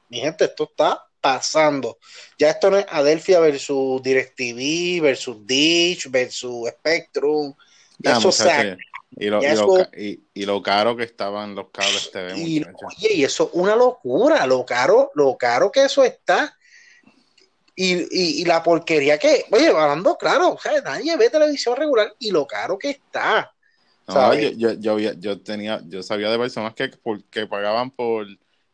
mi 0.09 0.19
gente, 0.19 0.45
esto 0.45 0.65
está 0.65 1.05
pasando. 1.21 1.97
Ya 2.37 2.49
esto 2.49 2.69
no 2.69 2.77
es 2.77 2.85
Adelphia 2.89 3.39
versus 3.39 4.01
DirecTV 4.01 5.01
versus 5.01 5.45
Dish 5.45 6.09
versus 6.09 6.69
Spectrum. 6.69 7.53
eso 8.03 8.31
y 9.11 9.25
lo, 9.25 9.41
y, 10.33 10.45
lo, 10.45 10.61
caro 10.61 10.95
que 10.95 11.03
estaban 11.03 11.55
los 11.55 11.69
cables 11.71 12.11
TV. 12.11 12.37
Y, 12.37 12.63
oye, 12.63 13.13
y 13.15 13.23
eso 13.23 13.45
es 13.45 13.49
una 13.53 13.75
locura, 13.75 14.45
lo 14.45 14.65
caro, 14.65 15.11
lo 15.15 15.35
caro 15.35 15.71
que 15.71 15.83
eso 15.85 16.03
está. 16.03 16.55
Y, 17.81 18.43
la 18.43 18.61
porquería 18.61 19.17
que, 19.17 19.45
oye, 19.51 19.69
hablando 19.69 20.17
claro, 20.17 20.49
o 20.49 20.59
sea, 20.59 20.81
nadie 20.81 21.15
ve 21.15 21.29
televisión 21.29 21.77
regular 21.77 22.13
y 22.19 22.29
lo 22.29 22.45
caro 22.45 22.77
que 22.77 22.89
está. 22.89 23.53
No, 24.05 24.33
yo, 24.33 24.73
yo, 24.73 24.99
yo, 24.99 25.39
tenía, 25.39 25.81
yo 25.87 26.03
sabía 26.03 26.29
de 26.29 26.37
personas 26.37 26.73
que, 26.73 26.91
que 27.29 27.47
pagaban 27.47 27.89
por 27.91 28.27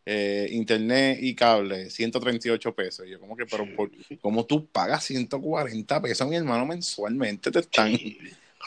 eh, 0.07 0.47
internet 0.49 1.19
y 1.21 1.35
cable 1.35 1.91
138 1.91 2.73
pesos. 2.73 3.05
yo 3.07 3.19
como 3.19 3.37
que, 3.37 3.45
pero 3.45 3.67
por, 3.75 3.91
¿cómo 4.21 4.43
tú 4.43 4.65
pagas 4.65 5.03
140 5.03 6.01
pesos, 6.01 6.27
mi 6.27 6.37
hermano, 6.37 6.65
mensualmente? 6.65 7.51
Te 7.51 7.59
están 7.59 7.95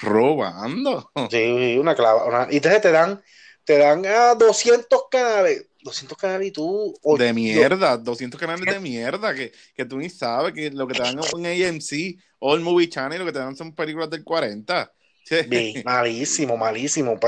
robando. 0.00 1.10
Sí, 1.32 1.76
una 1.80 1.96
clava. 1.96 2.46
y 2.48 2.58
entonces 2.58 2.80
te 2.80 2.92
dan, 2.92 3.20
te 3.64 3.76
dan 3.76 4.06
a 4.06 4.36
200 4.36 5.02
canales 5.10 5.66
200 5.88 6.18
canales 6.18 6.48
y 6.48 6.50
tú... 6.52 6.94
de 7.18 7.32
mierda, 7.32 7.96
200 7.96 8.38
canales 8.38 8.64
de 8.64 8.80
mierda, 8.80 9.34
que, 9.34 9.52
que 9.74 9.84
tú 9.84 9.98
ni 9.98 10.08
sabes 10.10 10.52
que 10.52 10.70
lo 10.70 10.86
que 10.86 10.94
te 10.94 11.02
dan 11.02 11.18
en 11.18 11.66
AMC 11.68 12.18
o 12.38 12.54
el 12.54 12.60
Movie 12.60 12.88
Channel, 12.88 13.18
lo 13.18 13.26
que 13.26 13.32
te 13.32 13.38
dan 13.38 13.56
son 13.56 13.74
películas 13.74 14.10
del 14.10 14.24
40. 14.24 14.92
malísimo, 15.84 16.56
malísimo. 16.56 17.18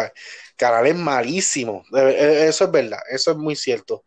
Canales 0.56 0.96
malísimos. 0.96 1.86
E, 1.92 2.48
eso 2.48 2.64
es 2.64 2.70
verdad, 2.70 3.00
eso 3.10 3.30
es 3.32 3.36
muy 3.36 3.56
cierto. 3.56 4.04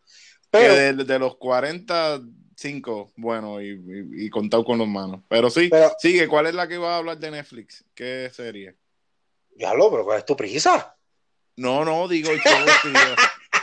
Pero, 0.50 0.76
de, 1.04 1.20
los 1.20 1.38
45, 1.38 3.14
bueno, 3.16 3.60
y, 3.60 3.82
y, 4.16 4.30
contado 4.30 4.64
con 4.64 4.78
los 4.78 4.88
manos. 4.88 5.22
Pero 5.28 5.50
sí, 5.50 5.72
sigue, 5.98 6.28
¿cuál 6.28 6.46
es 6.46 6.54
la 6.54 6.68
que 6.68 6.78
va 6.78 6.94
a 6.94 6.98
hablar 6.98 7.18
de 7.18 7.32
Netflix? 7.32 7.84
¿Qué 7.96 8.30
serie? 8.32 8.76
Ya 9.56 9.74
lo, 9.74 9.90
pero 9.90 10.06
¿cuál 10.06 10.20
es 10.20 10.26
tu 10.26 10.36
prisa? 10.36 10.96
No, 11.56 11.84
no, 11.84 12.08
digo, 12.08 12.32
yo, 12.32 12.42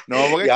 No, 0.07 0.27
porque 0.31 0.49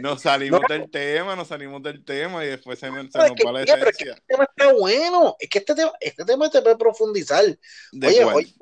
nos, 0.00 0.22
salimos 0.22 0.62
del 0.68 0.90
tema, 0.90 1.36
nos 1.36 1.48
salimos 1.48 1.82
del 1.82 2.04
tema 2.04 2.44
y 2.44 2.48
después 2.48 2.78
se, 2.78 2.90
nos, 2.90 3.06
va 3.08 3.52
la 3.52 3.62
esencia. 3.62 4.12
este 4.12 4.22
tema 4.26 4.44
está 4.44 4.72
bueno, 4.72 5.36
es 5.38 5.48
que 5.48 5.58
este 5.58 5.74
tema, 5.74 5.92
este 6.00 6.24
tema 6.24 6.48
se 6.50 6.62
puede 6.62 6.76
profundizar. 6.76 7.44
Oye, 7.92 8.24
oye, 8.24 8.54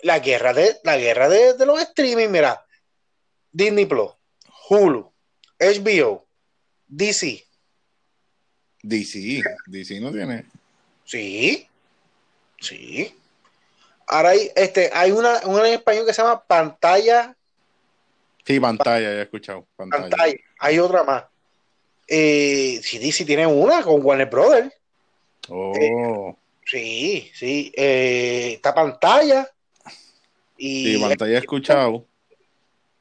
la 0.00 0.18
guerra 0.18 0.52
de 0.52 0.76
la 0.84 0.96
guerra 0.96 1.28
de, 1.28 1.54
de, 1.54 1.66
los 1.66 1.80
streaming, 1.80 2.28
mira, 2.28 2.64
Disney 3.52 3.86
Plus, 3.86 4.10
Hulu, 4.68 5.12
HBO, 5.58 6.26
DC. 6.86 7.44
DC, 8.82 9.42
DC 9.66 10.00
no 10.00 10.12
tiene. 10.12 10.46
Sí, 11.04 11.68
sí. 12.60 13.14
Ahora 14.06 14.30
hay, 14.30 14.50
este, 14.54 14.90
hay 14.92 15.10
una, 15.10 15.40
una 15.44 15.66
en 15.66 15.74
español 15.74 16.06
que 16.06 16.14
se 16.14 16.22
llama 16.22 16.42
pantalla. 16.44 17.36
Sí, 18.44 18.60
pantalla, 18.60 19.12
ya 19.12 19.18
he 19.18 19.22
escuchado. 19.22 19.66
Pantalla. 19.74 20.34
Hay 20.60 20.78
otra 20.78 21.02
más. 21.02 21.24
Eh, 22.06 22.80
sí, 22.82 23.10
sí, 23.10 23.24
tiene 23.24 23.46
una 23.46 23.82
con 23.82 24.04
Warner 24.04 24.28
Brothers. 24.28 24.72
Oh. 25.48 25.74
Eh, 25.76 26.34
sí, 26.64 27.30
sí. 27.34 27.72
Eh, 27.76 28.52
está 28.54 28.72
pantalla. 28.72 29.50
Y 30.56 30.94
sí, 30.94 31.00
pantalla 31.00 31.34
he 31.34 31.38
escuchado. 31.38 32.06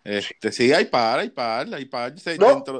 Este, 0.03 0.51
sí, 0.51 0.71
hay 0.71 0.85
par, 0.85 1.19
hay 1.19 1.29
par, 1.29 1.67
hay 1.73 1.85
par. 1.85 2.13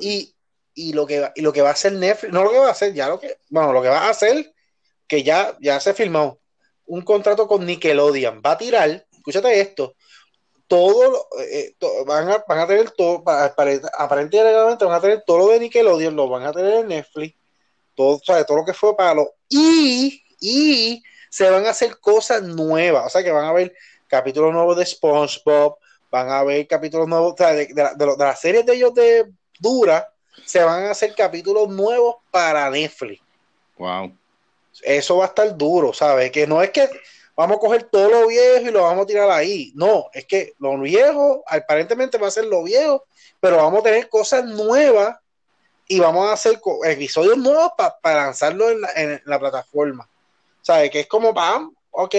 y, 0.02 0.34
y, 0.76 0.94
lo 0.94 1.08
que, 1.08 1.32
y 1.36 1.42
lo 1.42 1.52
que 1.52 1.62
va 1.62 1.70
a 1.70 1.74
hacer 1.74 1.94
Netflix, 1.94 2.32
no 2.32 2.44
lo 2.44 2.52
que 2.52 2.60
va 2.60 2.68
a 2.68 2.72
hacer, 2.72 2.94
ya 2.94 3.08
lo 3.08 3.20
que, 3.20 3.38
bueno, 3.50 3.74
lo 3.74 3.82
que 3.82 3.88
va 3.90 4.06
a 4.06 4.10
hacer, 4.10 4.54
que 5.08 5.24
ya, 5.24 5.58
ya 5.60 5.80
se 5.80 5.96
filmó, 5.96 6.40
un 6.88 7.02
contrato 7.02 7.48
con 7.48 7.66
Nickelodeon. 7.66 8.42
Va 8.46 8.52
a 8.52 8.58
tirar, 8.58 9.06
escúchate 9.12 9.60
esto, 9.60 9.96
todo, 10.68 11.28
eh, 11.40 11.76
van, 12.06 12.30
a, 12.30 12.44
van 12.48 12.60
a 12.60 12.68
tener 12.68 12.92
todo, 12.92 13.24
aparentemente 13.28 14.86
van 14.86 14.96
a 14.96 15.02
tener 15.02 15.24
todo 15.26 15.38
lo 15.40 15.48
de 15.50 15.60
Nickelodeon, 15.60 16.16
lo 16.16 16.28
van 16.28 16.44
a 16.44 16.52
tener 16.52 16.76
en 16.76 16.88
Netflix, 16.88 17.36
todo, 17.94 18.20
todo 18.20 18.58
lo 18.58 18.66
que 18.66 18.74
fue 18.74 18.96
para 18.96 19.14
lo, 19.14 19.34
y, 19.50 20.22
se 21.30 21.50
van 21.50 21.66
a 21.66 21.72
hacer 21.72 22.00
cosas 22.00 22.44
nuevas, 22.44 23.06
o 23.08 23.10
sea 23.10 23.24
que 23.24 23.32
van 23.32 23.46
a 23.46 23.54
ver 23.54 23.74
capítulos 24.08 24.54
nuevos 24.54 24.78
de 24.78 24.86
SpongeBob, 24.86 25.78
van 26.10 26.30
a 26.30 26.40
haber 26.40 26.66
capítulos 26.68 27.08
nuevos, 27.08 27.34
o 27.34 27.38
sea, 27.38 27.52
de, 27.54 27.68
de, 27.68 28.16
las 28.18 28.40
series 28.40 28.66
de 28.66 28.74
ellos 28.74 28.94
de 28.94 29.26
dura, 29.60 30.08
se 30.46 30.64
van 30.64 30.86
a 30.86 30.92
hacer 30.92 31.14
capítulos 31.14 31.68
nuevos 31.70 32.18
para 32.32 32.70
Netflix. 32.70 33.22
Wow. 33.78 34.16
Eso 34.84 35.18
va 35.18 35.26
a 35.26 35.28
estar 35.28 35.58
duro, 35.58 35.94
¿sabes? 35.94 36.32
Que 36.32 36.46
no 36.48 36.62
es 36.62 36.72
que 36.72 36.90
vamos 37.36 37.58
a 37.58 37.60
coger 37.60 37.84
todo 37.84 38.10
lo 38.10 38.28
viejo 38.28 38.68
y 38.68 38.72
lo 38.72 38.84
vamos 38.84 39.04
a 39.04 39.08
tirar 39.08 39.30
ahí. 39.30 39.72
No, 39.76 40.10
es 40.14 40.26
que 40.26 40.54
lo 40.60 40.78
viejo 40.80 41.44
aparentemente 41.48 42.18
va 42.18 42.28
a 42.28 42.32
ser 42.32 42.46
lo 42.46 42.64
viejo, 42.64 43.06
pero 43.40 43.58
vamos 43.58 43.82
a 43.82 43.84
tener 43.84 44.10
cosas 44.10 44.46
nuevas 44.46 45.18
y 45.88 46.00
vamos 46.00 46.28
a 46.28 46.34
hacer 46.34 46.60
episodios 46.86 47.38
nuevos 47.38 47.72
para 48.02 48.26
lanzarlo 48.26 48.70
en 48.70 48.82
la, 48.82 48.92
en 48.96 49.22
la 49.26 49.40
plataforma. 49.40 50.08
¿Sabes? 50.62 50.90
Que 50.90 51.02
es 51.02 51.08
como, 51.08 51.34
pam, 51.34 51.72
ok, 51.92 52.16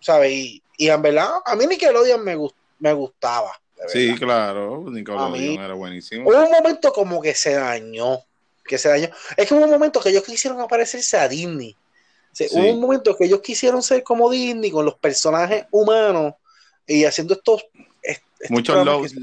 ¿sabes? 0.00 0.30
Y, 0.30 0.62
y 0.76 0.88
en 0.88 1.00
verdad, 1.00 1.30
a 1.44 1.56
mí 1.56 1.66
Nickelodeon 1.66 2.22
me, 2.22 2.36
me 2.78 2.92
gustaba. 2.92 3.58
Sí, 3.88 4.14
claro, 4.16 4.84
Nickelodeon 4.90 5.62
era 5.62 5.74
buenísimo. 5.74 6.28
Hubo 6.28 6.44
un 6.44 6.50
momento 6.50 6.92
como 6.92 7.20
que 7.22 7.34
se 7.34 7.54
dañó, 7.54 8.20
que 8.64 8.78
se 8.78 8.88
dañó. 8.88 9.08
Es 9.36 9.48
que 9.48 9.54
hubo 9.54 9.64
un 9.64 9.70
momento 9.70 10.00
que 10.00 10.10
ellos 10.10 10.24
quisieron 10.24 10.60
aparecerse 10.60 11.16
a 11.16 11.28
Disney. 11.28 11.76
Hubo 12.52 12.72
un 12.72 12.80
momento 12.80 13.16
que 13.16 13.24
ellos 13.24 13.40
quisieron 13.40 13.82
ser 13.82 14.02
como 14.02 14.30
Disney 14.30 14.70
con 14.70 14.84
los 14.84 14.94
personajes 14.96 15.64
humanos 15.70 16.34
y 16.86 17.04
haciendo 17.04 17.34
estos... 17.34 17.64
Muchos 18.50 18.84
los, 18.84 19.14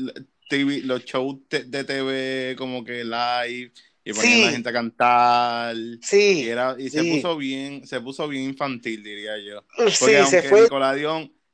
los 0.49 1.05
shows 1.05 1.37
de 1.49 1.83
TV 1.83 2.55
como 2.57 2.83
que 2.83 3.03
live 3.03 3.71
y 4.05 4.13
ponían 4.13 4.41
a 4.41 4.45
la 4.45 4.51
gente 4.51 4.69
a 4.69 4.73
cantar. 4.73 5.75
Sí. 6.01 6.43
Y, 6.43 6.49
era, 6.49 6.75
y 6.77 6.89
se 6.89 7.03
puso 7.03 7.37
bien, 7.37 7.87
se 7.87 8.01
puso 8.01 8.27
bien 8.27 8.43
infantil, 8.43 9.03
diría 9.03 9.37
yo. 9.39 9.63
Porque 9.77 10.17
aunque 10.17 10.41
se 10.41 10.49
fue. 10.49 10.67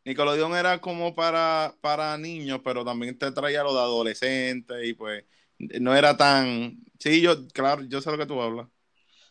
Nickelodeon, 0.05 0.55
era 0.55 0.79
como 0.79 1.13
para, 1.13 1.75
para 1.81 2.17
niños, 2.17 2.61
pero 2.63 2.83
también 2.83 3.17
te 3.17 3.31
traía 3.31 3.61
lo 3.63 3.73
de 3.73 3.81
adolescentes 3.81 4.77
y 4.83 4.93
pues 4.93 5.23
no 5.59 5.95
era 5.95 6.17
tan. 6.17 6.77
Sí, 6.97 7.21
yo, 7.21 7.47
claro, 7.49 7.83
yo 7.83 8.01
sé 8.01 8.09
lo 8.09 8.17
que 8.17 8.25
tú 8.25 8.41
hablas. 8.41 8.67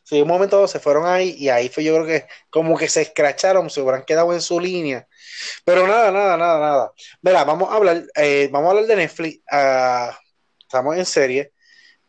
Sí, 0.02 0.22
un 0.22 0.28
momento 0.28 0.66
se 0.66 0.80
fueron 0.80 1.06
ahí 1.06 1.36
y 1.38 1.48
ahí 1.50 1.68
fue 1.68 1.84
yo 1.84 1.94
creo 1.94 2.06
que 2.06 2.26
como 2.48 2.78
que 2.78 2.88
se 2.88 3.02
escracharon, 3.02 3.68
se 3.68 3.80
hubieran 3.82 4.04
quedado 4.04 4.32
en 4.32 4.40
su 4.40 4.58
línea. 4.58 5.06
Pero 5.64 5.86
nada, 5.86 6.10
nada, 6.10 6.36
nada, 6.36 6.60
nada. 6.60 6.92
Mira, 7.20 7.44
vamos 7.44 7.70
a 7.70 7.74
hablar, 7.74 8.04
eh, 8.16 8.48
vamos 8.50 8.68
a 8.68 8.70
hablar 8.70 8.86
de 8.86 8.96
Netflix. 8.96 9.40
Uh, 9.52 10.10
estamos 10.60 10.96
en 10.96 11.04
serie. 11.04 11.52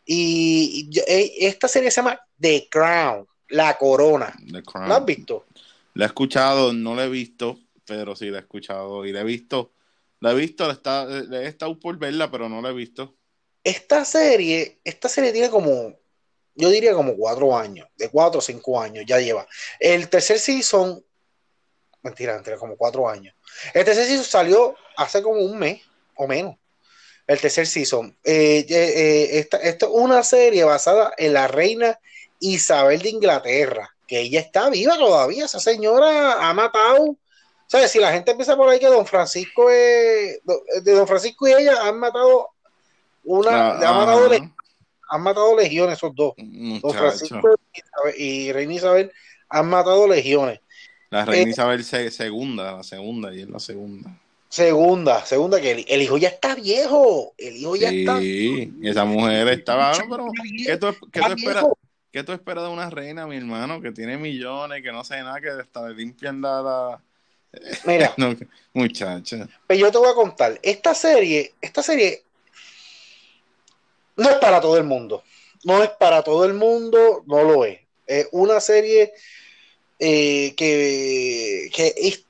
Y, 0.06 0.90
eh, 1.08 1.34
esta 1.40 1.68
serie 1.68 1.92
se 1.92 1.98
llama 1.98 2.20
The 2.40 2.68
Crown, 2.72 3.28
La 3.50 3.78
Corona. 3.78 4.34
¿La 4.88 4.96
has 4.96 5.06
visto? 5.06 5.46
La 5.94 6.06
he 6.06 6.08
escuchado, 6.08 6.74
no 6.74 6.96
la 6.96 7.04
he 7.04 7.10
visto, 7.10 7.60
pero 7.86 8.16
sí 8.16 8.30
la 8.30 8.38
he 8.38 8.42
escuchado 8.42 9.06
y 9.06 9.12
la 9.12 9.22
he 9.22 9.26
visto. 9.26 9.74
La 10.20 10.32
he 10.32 10.36
visto, 10.36 10.66
la 10.66 10.74
está, 10.74 11.08
he 11.08 11.48
estado 11.48 11.80
por 11.80 11.98
verla, 11.98 12.32
pero 12.32 12.50
no 12.50 12.62
la 12.62 12.70
he 12.70 12.74
visto. 12.74 13.16
Esta 13.64 14.04
serie, 14.06 14.80
esta 14.84 15.10
serie 15.10 15.32
tiene 15.32 15.50
como, 15.50 15.99
yo 16.60 16.70
diría 16.70 16.94
como 16.94 17.16
cuatro 17.16 17.58
años, 17.58 17.88
de 17.98 18.10
cuatro 18.10 18.40
o 18.40 18.42
cinco 18.42 18.80
años 18.80 19.06
ya 19.08 19.20
lleva. 19.20 19.48
El 19.80 20.10
tercer 20.10 20.40
season, 20.40 21.04
mentira, 22.02 22.36
entre 22.36 22.58
como 22.58 22.76
cuatro 22.76 23.08
años. 23.08 23.34
El 23.74 23.86
tercer 23.86 24.06
season 24.06 24.26
salió 24.26 24.76
hace 24.98 25.24
como 25.24 25.40
un 25.40 25.58
mes 25.58 25.82
o 26.16 26.28
menos 26.28 26.56
el 27.30 27.40
tercer 27.40 27.68
season. 27.68 28.18
Eh, 28.24 28.66
eh, 28.68 29.38
esta, 29.38 29.58
es 29.58 29.78
una 29.84 30.24
serie 30.24 30.64
basada 30.64 31.14
en 31.16 31.34
la 31.34 31.48
reina 31.48 32.00
Isabel 32.40 33.04
de 33.04 33.10
Inglaterra, 33.10 33.96
que 34.08 34.22
ella 34.22 34.40
está 34.40 34.72
viva 34.72 34.98
todavía, 34.98 35.46
esa 35.46 35.60
señora 35.60 36.50
ha 36.50 36.54
matado. 36.56 37.16
¿Sabes? 37.68 37.92
Si 37.92 38.00
la 38.00 38.12
gente 38.12 38.32
empieza 38.32 38.58
por 38.58 38.68
ahí 38.68 38.80
que 38.80 38.88
Don 38.88 39.06
Francisco 39.06 39.70
es, 39.70 40.40
de 40.82 40.92
Don 40.92 41.06
Francisco 41.06 41.48
y 41.48 41.52
ella 41.52 41.84
han 41.84 42.00
matado 42.00 42.50
una, 43.24 43.74
han, 43.74 43.80
matado 43.80 44.28
han 45.10 45.22
matado 45.22 45.58
legiones 45.58 45.98
esos 45.98 46.16
dos. 46.16 46.34
Don 46.38 46.94
Francisco 46.94 47.60
y, 48.18 48.52
Reina 48.52 48.74
Isabel 48.74 49.12
han 49.50 49.68
matado 49.68 50.08
legiones. 50.08 50.60
La 51.10 51.26
Reina 51.26 51.50
eh, 51.50 51.52
Isabel 51.52 51.84
segunda, 51.84 52.74
la 52.78 52.84
segunda, 52.84 53.34
y 53.34 53.42
es 53.42 53.50
la 53.50 53.60
segunda. 53.60 54.16
Segunda, 54.48 55.26
segunda, 55.26 55.62
que 55.62 55.86
el, 55.88 56.02
hijo 56.02 56.18
ya 56.18 56.30
está 56.30 56.56
viejo. 56.56 57.34
El 57.38 57.58
hijo 57.58 57.76
ya 57.76 57.92
está. 57.92 58.20
Sí, 58.20 58.74
esa 58.84 59.06
mujer 59.06 59.48
estaba. 59.48 59.92
pero, 60.10 60.28
¿qué 60.66 60.78
tú, 60.78 60.88
esperas? 60.88 61.66
¿Qué 62.12 62.24
tú 62.24 62.32
esperas 62.32 62.64
de 62.64 62.70
una 62.70 62.90
reina, 62.90 63.28
mi 63.28 63.38
hermano, 63.38 63.82
que 63.82 63.92
tiene 63.92 64.18
millones, 64.18 64.82
que 64.82 64.92
no 64.92 65.04
sabe 65.04 65.22
nada, 65.22 65.40
que 65.42 65.50
hasta 65.50 65.88
le 65.88 65.96
limpian 65.96 66.42
la. 66.42 67.00
Mira, 67.86 68.14
muchacha. 68.74 69.48
Pues 69.68 69.80
yo 69.80 69.92
te 69.92 69.98
voy 69.98 70.10
a 70.10 70.16
contar. 70.16 70.60
Esta 70.62 70.94
serie, 70.94 71.54
esta 71.62 71.82
serie 71.84 72.24
no 74.20 74.30
es 74.30 74.36
para 74.38 74.62
todo 74.62 74.78
el 74.78 74.84
mundo. 74.84 75.24
No 75.64 75.84
es 75.84 75.90
para 75.90 76.24
todo 76.24 76.46
el 76.46 76.54
mundo, 76.54 77.24
no 77.26 77.44
lo 77.44 77.66
es. 77.66 77.80
Es 78.08 78.28
una 78.32 78.60
serie 78.60 79.14
eh, 80.00 80.54
que, 80.56 81.70
que 81.74 81.94
es 81.98 82.26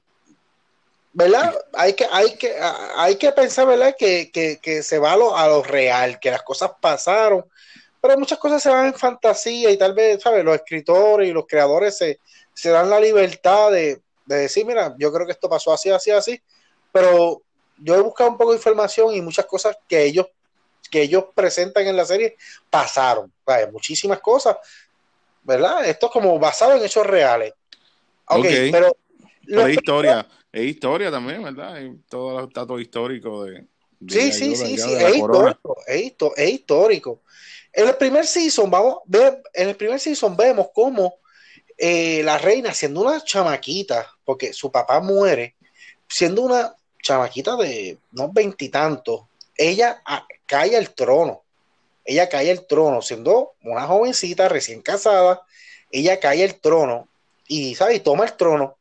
¿verdad? 1.13 1.54
Hay 1.73 1.93
que, 1.93 2.08
hay 2.10 2.36
que, 2.38 2.56
hay 2.95 3.15
que 3.15 3.32
pensar, 3.32 3.67
¿verdad? 3.67 3.95
Que, 3.97 4.82
se 4.84 4.99
va 4.99 5.13
a 5.13 5.17
lo, 5.17 5.36
a 5.36 5.47
lo, 5.47 5.63
real, 5.63 6.19
que 6.19 6.32
las 6.32 6.43
cosas 6.43 6.71
pasaron, 6.80 7.45
pero 8.02 8.17
muchas 8.17 8.38
cosas 8.39 8.63
se 8.63 8.69
van 8.69 8.88
en 8.88 8.93
fantasía 8.93 9.69
y 9.71 9.78
tal 9.78 9.93
vez, 9.93 10.21
¿sabes? 10.21 10.45
Los 10.45 10.56
escritores 10.56 11.28
y 11.28 11.34
los 11.34 11.45
creadores 11.45 11.97
se, 11.97 12.19
se 12.54 12.69
dan 12.69 12.89
la 12.89 12.99
libertad 12.99 13.71
de, 13.71 14.02
decir, 14.25 14.65
mira, 14.65 14.95
yo 14.97 15.12
creo 15.12 15.25
que 15.25 15.34
esto 15.34 15.49
pasó 15.49 15.73
así, 15.73 15.89
así, 15.89 16.12
así, 16.12 16.41
pero 16.91 17.41
yo 17.78 17.95
he 17.95 18.02
buscado 18.02 18.30
un 18.30 18.38
poco 18.38 18.52
de 18.52 18.58
información 18.58 19.13
y 19.13 19.21
muchas 19.21 19.45
cosas 19.45 19.78
que 19.88 20.04
ellos, 20.04 20.28
que 20.89 21.04
ellos 21.04 21.25
presentan 21.34 21.88
en 21.88 21.95
la 21.95 22.06
serie 22.06 22.36
pasaron, 22.69 23.32
muchísimas 23.71 24.19
cosas, 24.19 24.58
¿verdad? 25.43 25.86
Esto 25.86 26.08
es 26.08 26.12
como 26.12 26.38
basado 26.39 26.75
en 26.75 26.84
hechos 26.84 27.06
reales. 27.06 27.54
Ok, 28.25 28.45
pero... 28.71 28.95
La 29.45 29.69
historia 29.69 30.28
es 30.52 30.65
historia 30.65 31.12
también, 31.12 31.43
¿verdad? 31.43 31.75
Hay 31.75 31.95
todo 32.10 32.39
el 32.39 32.49
dato 32.49 32.80
histórico 32.80 33.45
de. 33.45 33.65
sí, 34.08 34.32
sí, 34.32 34.56
sí, 34.56 34.78
sí, 34.78 34.93
es 34.93 35.15
histórico, 35.15 35.78
es, 36.36 36.49
histórico. 36.49 37.21
En 37.71 37.88
el 37.88 37.95
primer 37.95 38.25
season, 38.25 38.69
vamos, 38.69 38.97
ver, 39.06 39.43
en 39.54 39.69
el 39.69 39.75
primer 39.75 39.99
season 39.99 40.36
vemos 40.36 40.69
cómo 40.73 41.15
eh, 41.78 42.23
la 42.23 42.39
reina, 42.39 42.73
siendo 42.73 43.02
una 43.02 43.23
chamaquita, 43.23 44.08
porque 44.25 44.54
su 44.54 44.71
papá 44.71 44.99
muere, 45.02 45.56
siendo 46.08 46.41
una 46.41 46.75
chamaquita 47.02 47.56
de 47.56 47.99
unos 48.13 48.34
veintitantos, 48.34 49.21
ella 49.56 50.02
ah, 50.06 50.25
cae 50.49 50.75
al 50.75 50.89
trono. 50.95 51.43
Ella 52.03 52.27
cae 52.27 52.49
al 52.49 52.65
trono, 52.65 53.03
siendo 53.03 53.53
una 53.62 53.85
jovencita 53.85 54.49
recién 54.49 54.81
casada, 54.81 55.43
ella 55.91 56.19
cae 56.19 56.43
al 56.43 56.55
trono 56.55 57.07
y, 57.47 57.75
¿sabes? 57.75 58.01
toma 58.01 58.25
el 58.25 58.33
trono 58.33 58.79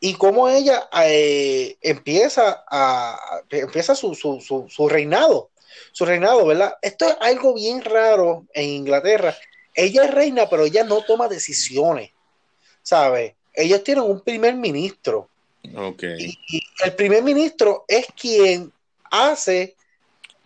y 0.00 0.14
cómo 0.14 0.48
ella 0.48 0.88
eh, 1.04 1.76
empieza 1.80 2.64
a 2.70 3.40
empieza 3.50 3.94
su, 3.94 4.14
su, 4.14 4.88
reinado, 4.88 5.50
su 5.92 6.04
reinado, 6.04 6.46
¿verdad? 6.46 6.76
Esto 6.82 7.08
es 7.08 7.16
algo 7.20 7.54
bien 7.54 7.82
raro 7.82 8.46
en 8.52 8.68
Inglaterra. 8.68 9.36
Ella 9.74 10.04
es 10.04 10.10
reina, 10.10 10.48
pero 10.48 10.64
ella 10.64 10.84
no 10.84 11.02
toma 11.02 11.28
decisiones, 11.28 12.10
¿sabes? 12.82 13.34
Ellos 13.54 13.82
tienen 13.82 14.04
un 14.04 14.20
primer 14.20 14.54
ministro. 14.54 15.30
Okay. 15.74 16.36
Y, 16.48 16.62
el 16.84 16.94
primer 16.94 17.22
ministro 17.22 17.84
es 17.88 18.06
quien 18.20 18.72
hace 19.10 19.74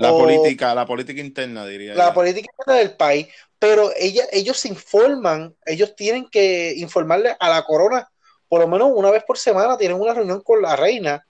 la 0.01 0.11
política, 0.11 0.75
la 0.75 0.87
política 0.87 1.21
interna, 1.21 1.67
diría. 1.67 1.95
La 1.95 2.13
política 2.13 2.49
interna 2.53 2.81
del 2.81 2.97
país, 2.97 3.29
pero 3.59 3.91
ella, 3.97 4.25
ellos 4.33 4.59
se 4.59 4.69
informan, 4.69 5.55
ellos 5.67 5.95
tienen 5.95 6.29
que 6.29 6.75
informarle 6.77 7.37
a 7.39 7.49
la 7.49 7.63
corona 7.65 8.11
por 8.51 8.61
lo 8.61 8.67
menos 8.67 8.91
una 8.93 9.13
vez 9.13 9.23
por 9.23 9.39
semana 9.39 9.79
tienen 9.79 9.99
una 9.99 10.13
reunión 10.13 10.41
con 10.41 10.61
la 10.61 10.75
reina 10.75 11.25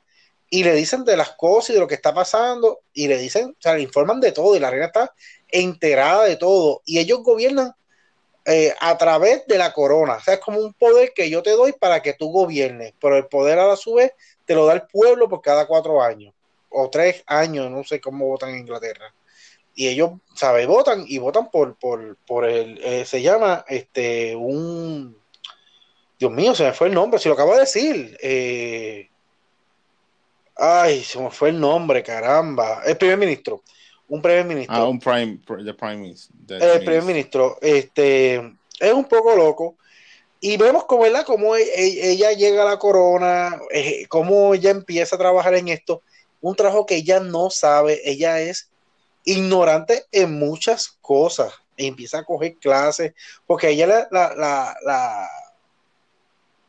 y 0.48 0.64
le 0.64 0.74
dicen 0.74 1.04
de 1.04 1.18
las 1.18 1.33
cosas 1.33 1.70
y 1.70 1.72
de 1.74 1.80
lo 1.80 1.87
que 1.87 1.94
está 1.94 2.14
pasando 2.14 2.80
y 2.94 3.09
le 3.09 3.18
dicen, 3.18 3.50
o 3.50 3.62
sea, 3.62 3.74
le 3.74 3.83
informan 3.83 4.20
de 4.20 4.33
todo 4.33 4.56
y 4.56 4.59
la 4.59 4.70
reina 4.70 4.87
está 4.87 5.14
enterada 5.48 6.24
de 6.24 6.37
todo 6.37 6.80
y 6.87 6.98
ellos 6.98 7.22
gobiernan 7.22 7.74
eh, 8.46 8.74
a 8.80 8.96
través 8.96 9.46
de 9.46 9.59
la 9.59 9.74
corona, 9.74 10.14
o 10.14 10.20
sea, 10.20 10.35
es 10.35 10.40
como 10.40 10.61
un 10.61 10.72
poder 10.72 11.12
que 11.14 11.28
yo 11.28 11.42
te 11.42 11.50
doy 11.50 11.72
para 11.72 12.00
que 12.00 12.14
tú 12.14 12.33
gobiernes, 12.33 12.94
pero 12.98 13.18
el 13.18 13.26
poder 13.26 13.59
a 13.59 13.66
la 13.66 13.76
su 13.76 13.94
vez 13.94 14.12
te 14.46 14.54
lo 14.54 14.64
da 14.64 14.72
el 14.72 14.83
pueblo 14.87 15.28
por 15.28 15.42
cada 15.42 15.66
cuatro 15.66 16.00
años 16.00 16.33
o 16.70 16.88
tres 16.90 17.22
años, 17.26 17.70
no 17.70 17.85
sé 17.85 18.00
cómo 18.00 18.26
votan 18.26 18.50
en 18.50 18.61
Inglaterra. 18.61 19.14
Y 19.74 19.88
ellos, 19.88 20.12
¿sabes? 20.35 20.66
Votan 20.66 21.04
y 21.06 21.18
votan 21.18 21.50
por, 21.50 21.76
por, 21.76 22.16
por 22.26 22.44
el, 22.44 22.78
eh, 22.83 23.04
se 23.04 23.22
llama 23.22 23.64
este, 23.68 24.35
un, 24.35 25.16
Dios 26.20 26.33
mío, 26.33 26.54
se 26.54 26.64
me 26.64 26.72
fue 26.74 26.88
el 26.88 26.94
nombre, 26.94 27.18
si 27.18 27.28
lo 27.28 27.35
acabo 27.35 27.54
de 27.54 27.61
decir. 27.61 28.18
Eh, 28.22 29.09
ay, 30.54 31.02
se 31.02 31.18
me 31.18 31.30
fue 31.30 31.48
el 31.48 31.59
nombre, 31.59 32.02
caramba. 32.02 32.83
El 32.85 32.98
primer 32.98 33.16
ministro. 33.16 33.62
Un 34.06 34.20
primer 34.20 34.44
ministro. 34.44 34.76
Ah, 34.76 34.87
un 34.87 34.98
prime, 34.98 35.40
the 35.64 35.72
prime 35.72 35.96
minister. 35.96 36.35
El 36.48 36.85
primer 36.85 37.04
ministro. 37.04 37.56
Este, 37.62 38.35
es 38.78 38.92
un 38.92 39.04
poco 39.04 39.35
loco. 39.35 39.76
Y 40.40 40.59
vemos 40.59 40.85
como, 40.85 41.04
Cómo 41.24 41.56
e, 41.56 41.62
e, 41.62 42.11
ella 42.12 42.33
llega 42.33 42.62
a 42.62 42.70
la 42.70 42.78
corona, 42.78 43.59
eh, 43.70 44.06
cómo 44.09 44.52
ella 44.54 44.70
empieza 44.70 45.16
a 45.16 45.18
trabajar 45.18 45.54
en 45.54 45.68
esto. 45.68 46.02
Un 46.40 46.55
trabajo 46.55 46.87
que 46.87 46.96
ella 46.96 47.20
no 47.20 47.50
sabe, 47.50 48.00
ella 48.05 48.40
es 48.40 48.70
ignorante 49.24 50.07
en 50.12 50.38
muchas 50.38 50.88
cosas. 51.00 51.53
E 51.76 51.87
empieza 51.87 52.18
a 52.18 52.24
coger 52.24 52.57
clases, 52.57 53.14
porque 53.46 53.70
ella 53.70 53.87
la, 53.87 54.09
la, 54.11 54.35
la, 54.35 54.76
la, 54.85 55.31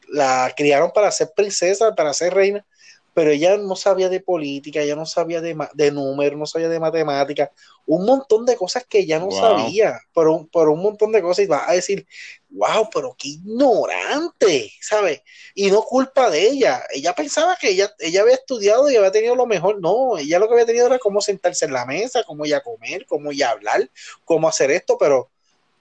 la 0.08 0.54
criaron 0.56 0.92
para 0.92 1.12
ser 1.12 1.32
princesa, 1.36 1.94
para 1.94 2.14
ser 2.14 2.34
reina, 2.34 2.66
pero 3.14 3.32
ella 3.32 3.58
no 3.58 3.76
sabía 3.76 4.10
de 4.10 4.22
política, 4.22 4.82
ella 4.82 4.96
no 4.96 5.06
sabía 5.06 5.42
de, 5.42 5.58
de 5.74 5.92
números, 5.92 6.40
no 6.40 6.46
sabía 6.46 6.70
de 6.70 6.80
matemáticas, 6.80 7.50
un 7.86 8.06
montón 8.06 8.46
de 8.46 8.56
cosas 8.56 8.86
que 8.88 9.00
ella 9.00 9.20
no 9.20 9.32
sabía, 9.32 10.00
por 10.14 10.28
un, 10.30 10.48
por 10.48 10.70
un 10.70 10.82
montón 10.82 11.12
de 11.12 11.22
cosas, 11.22 11.46
y 11.46 11.48
va 11.48 11.70
a 11.70 11.74
decir, 11.74 12.06
wow, 12.50 12.90
pero 12.94 13.16
qué 13.18 13.30
ignorante, 13.30 14.72
¿sabes? 14.80 15.22
Y 15.54 15.72
no 15.72 15.82
culpa 15.82 16.30
de 16.30 16.48
ella, 16.48 16.84
ella 16.94 17.14
pensaba 17.14 17.58
que 17.60 17.70
ella, 17.70 17.94
ella 18.00 18.22
había 18.22 18.36
estudiado 18.36 18.90
y 18.90 18.96
había 18.96 19.12
tenido 19.12 19.36
lo 19.36 19.46
mejor, 19.46 19.82
no, 19.82 20.18
ella 20.18 20.40
lo 20.40 20.48
que 20.48 20.54
había 20.54 20.66
tenido 20.66 20.88
era 20.88 21.00
cómo 21.00 21.22
sentarse 21.22 21.66
en 21.66 21.74
la 21.74 21.86
mesa, 21.86 22.24
cómo 22.24 22.46
ella 22.46 22.62
comer, 22.62 23.06
cómo 23.06 23.32
ella 23.32 23.50
hablar, 23.50 23.90
cómo 24.24 24.48
hacer 24.48 24.72
esto, 24.72 24.98
pero... 24.98 25.30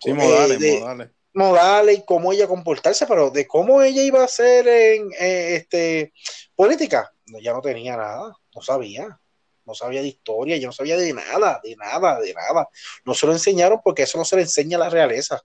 Sí, 0.02 0.14
modales, 0.14 0.62
eh, 0.62 0.80
modales 0.80 1.10
modales 1.32 1.98
y 1.98 2.04
cómo 2.04 2.32
ella 2.32 2.46
comportarse, 2.46 3.06
pero 3.06 3.30
de 3.30 3.46
cómo 3.46 3.82
ella 3.82 4.02
iba 4.02 4.24
a 4.24 4.28
ser 4.28 4.66
en 4.66 5.10
eh, 5.18 5.56
este 5.56 6.12
política, 6.54 7.12
ya 7.38 7.52
no 7.52 7.60
tenía 7.60 7.96
nada, 7.96 8.36
no 8.54 8.62
sabía, 8.62 9.20
no 9.64 9.74
sabía 9.74 10.02
de 10.02 10.08
historia, 10.08 10.56
yo 10.56 10.68
no 10.68 10.72
sabía 10.72 10.96
de 10.96 11.12
nada, 11.12 11.60
de 11.62 11.76
nada, 11.76 12.20
de 12.20 12.34
nada. 12.34 12.68
No 13.04 13.14
se 13.14 13.26
lo 13.26 13.32
enseñaron 13.32 13.80
porque 13.84 14.02
eso 14.02 14.18
no 14.18 14.24
se 14.24 14.36
le 14.36 14.42
enseña 14.42 14.76
a 14.76 14.80
la 14.80 14.90
realeza. 14.90 15.42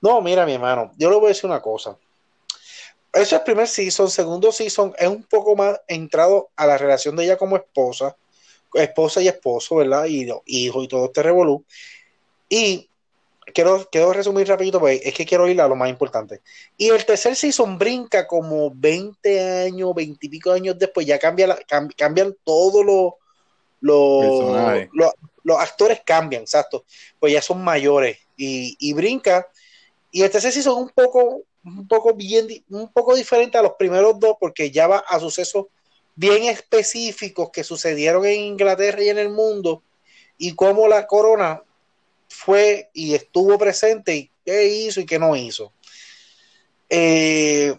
No, 0.00 0.20
mira, 0.20 0.44
mi 0.44 0.54
hermano, 0.54 0.92
yo 0.96 1.10
le 1.10 1.16
voy 1.16 1.26
a 1.26 1.28
decir 1.28 1.48
una 1.48 1.60
cosa. 1.60 1.96
Eso 3.12 3.36
es 3.36 3.42
primer 3.42 3.66
season, 3.66 4.10
segundo 4.10 4.52
season 4.52 4.94
es 4.98 5.08
un 5.08 5.24
poco 5.24 5.56
más 5.56 5.80
entrado 5.88 6.50
a 6.56 6.66
la 6.66 6.78
relación 6.78 7.16
de 7.16 7.24
ella 7.24 7.36
como 7.36 7.56
esposa, 7.56 8.16
esposa 8.74 9.20
y 9.20 9.28
esposo, 9.28 9.76
¿verdad? 9.76 10.06
Y 10.06 10.28
hijo 10.46 10.82
y 10.82 10.88
todo 10.88 11.06
este 11.06 11.22
revolú. 11.22 11.64
Y 12.48 12.89
quiero, 13.52 13.88
quiero 13.90 14.12
resumir 14.12 14.48
rapidito, 14.48 14.80
porque 14.80 15.00
es 15.04 15.14
que 15.14 15.26
quiero 15.26 15.48
ir 15.48 15.60
a 15.60 15.68
lo 15.68 15.76
más 15.76 15.88
importante. 15.88 16.40
Y 16.76 16.88
el 16.88 17.04
tercer 17.04 17.36
season 17.36 17.78
brinca 17.78 18.26
como 18.26 18.70
20 18.74 19.64
años, 19.64 19.94
20 19.94 20.26
y 20.26 20.28
pico 20.28 20.52
años 20.52 20.78
después, 20.78 21.06
ya 21.06 21.18
cambia 21.18 21.58
cambian 21.96 22.36
todos 22.44 22.84
los 22.84 23.12
los 25.42 25.58
actores 25.58 26.02
cambian, 26.04 26.42
exacto, 26.42 26.84
pues 27.18 27.32
ya 27.32 27.42
son 27.42 27.64
mayores 27.64 28.18
y, 28.36 28.76
y, 28.78 28.92
brinca. 28.92 29.48
Y 30.10 30.22
el 30.22 30.30
tercer 30.30 30.52
season 30.52 30.82
un 30.82 30.90
poco, 30.90 31.42
un 31.64 31.88
poco 31.88 32.14
bien, 32.14 32.46
un 32.68 32.92
poco 32.92 33.14
diferente 33.14 33.56
a 33.56 33.62
los 33.62 33.72
primeros 33.78 34.18
dos, 34.18 34.36
porque 34.38 34.70
ya 34.70 34.86
va 34.86 34.98
a 34.98 35.18
sucesos 35.18 35.66
bien 36.14 36.44
específicos 36.44 37.50
que 37.50 37.64
sucedieron 37.64 38.26
en 38.26 38.40
Inglaterra 38.40 39.02
y 39.02 39.08
en 39.08 39.18
el 39.18 39.30
mundo, 39.30 39.82
y 40.36 40.54
cómo 40.54 40.88
la 40.88 41.06
corona 41.06 41.62
fue 42.30 42.90
y 42.94 43.14
estuvo 43.14 43.58
presente 43.58 44.14
y 44.14 44.30
qué 44.44 44.66
hizo 44.68 45.00
y 45.00 45.06
qué 45.06 45.18
no 45.18 45.36
hizo. 45.36 45.72
Eh, 46.88 47.74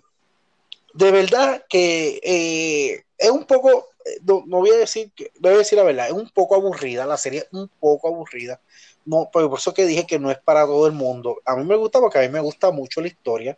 de 0.93 1.11
verdad 1.11 1.65
que 1.69 2.19
eh, 2.21 3.03
es 3.17 3.29
un 3.29 3.45
poco, 3.45 3.87
no, 4.23 4.43
voy 4.45 4.71
a 4.71 4.77
decir, 4.77 5.11
voy 5.39 5.53
a 5.53 5.57
decir 5.57 5.77
la 5.77 5.83
verdad, 5.83 6.07
es 6.07 6.13
un 6.13 6.29
poco 6.29 6.55
aburrida, 6.55 7.05
la 7.05 7.17
serie 7.17 7.47
un 7.51 7.69
poco 7.79 8.09
aburrida. 8.09 8.61
No, 9.05 9.29
por 9.31 9.57
eso 9.57 9.73
que 9.73 9.85
dije 9.85 10.05
que 10.05 10.19
no 10.19 10.29
es 10.29 10.37
para 10.39 10.65
todo 10.65 10.85
el 10.85 10.93
mundo. 10.93 11.41
A 11.45 11.55
mí 11.55 11.63
me 11.63 11.75
gusta 11.75 11.99
porque 11.99 12.19
a 12.19 12.21
mí 12.21 12.29
me 12.29 12.39
gusta 12.39 12.71
mucho 12.71 13.01
la 13.01 13.07
historia 13.07 13.57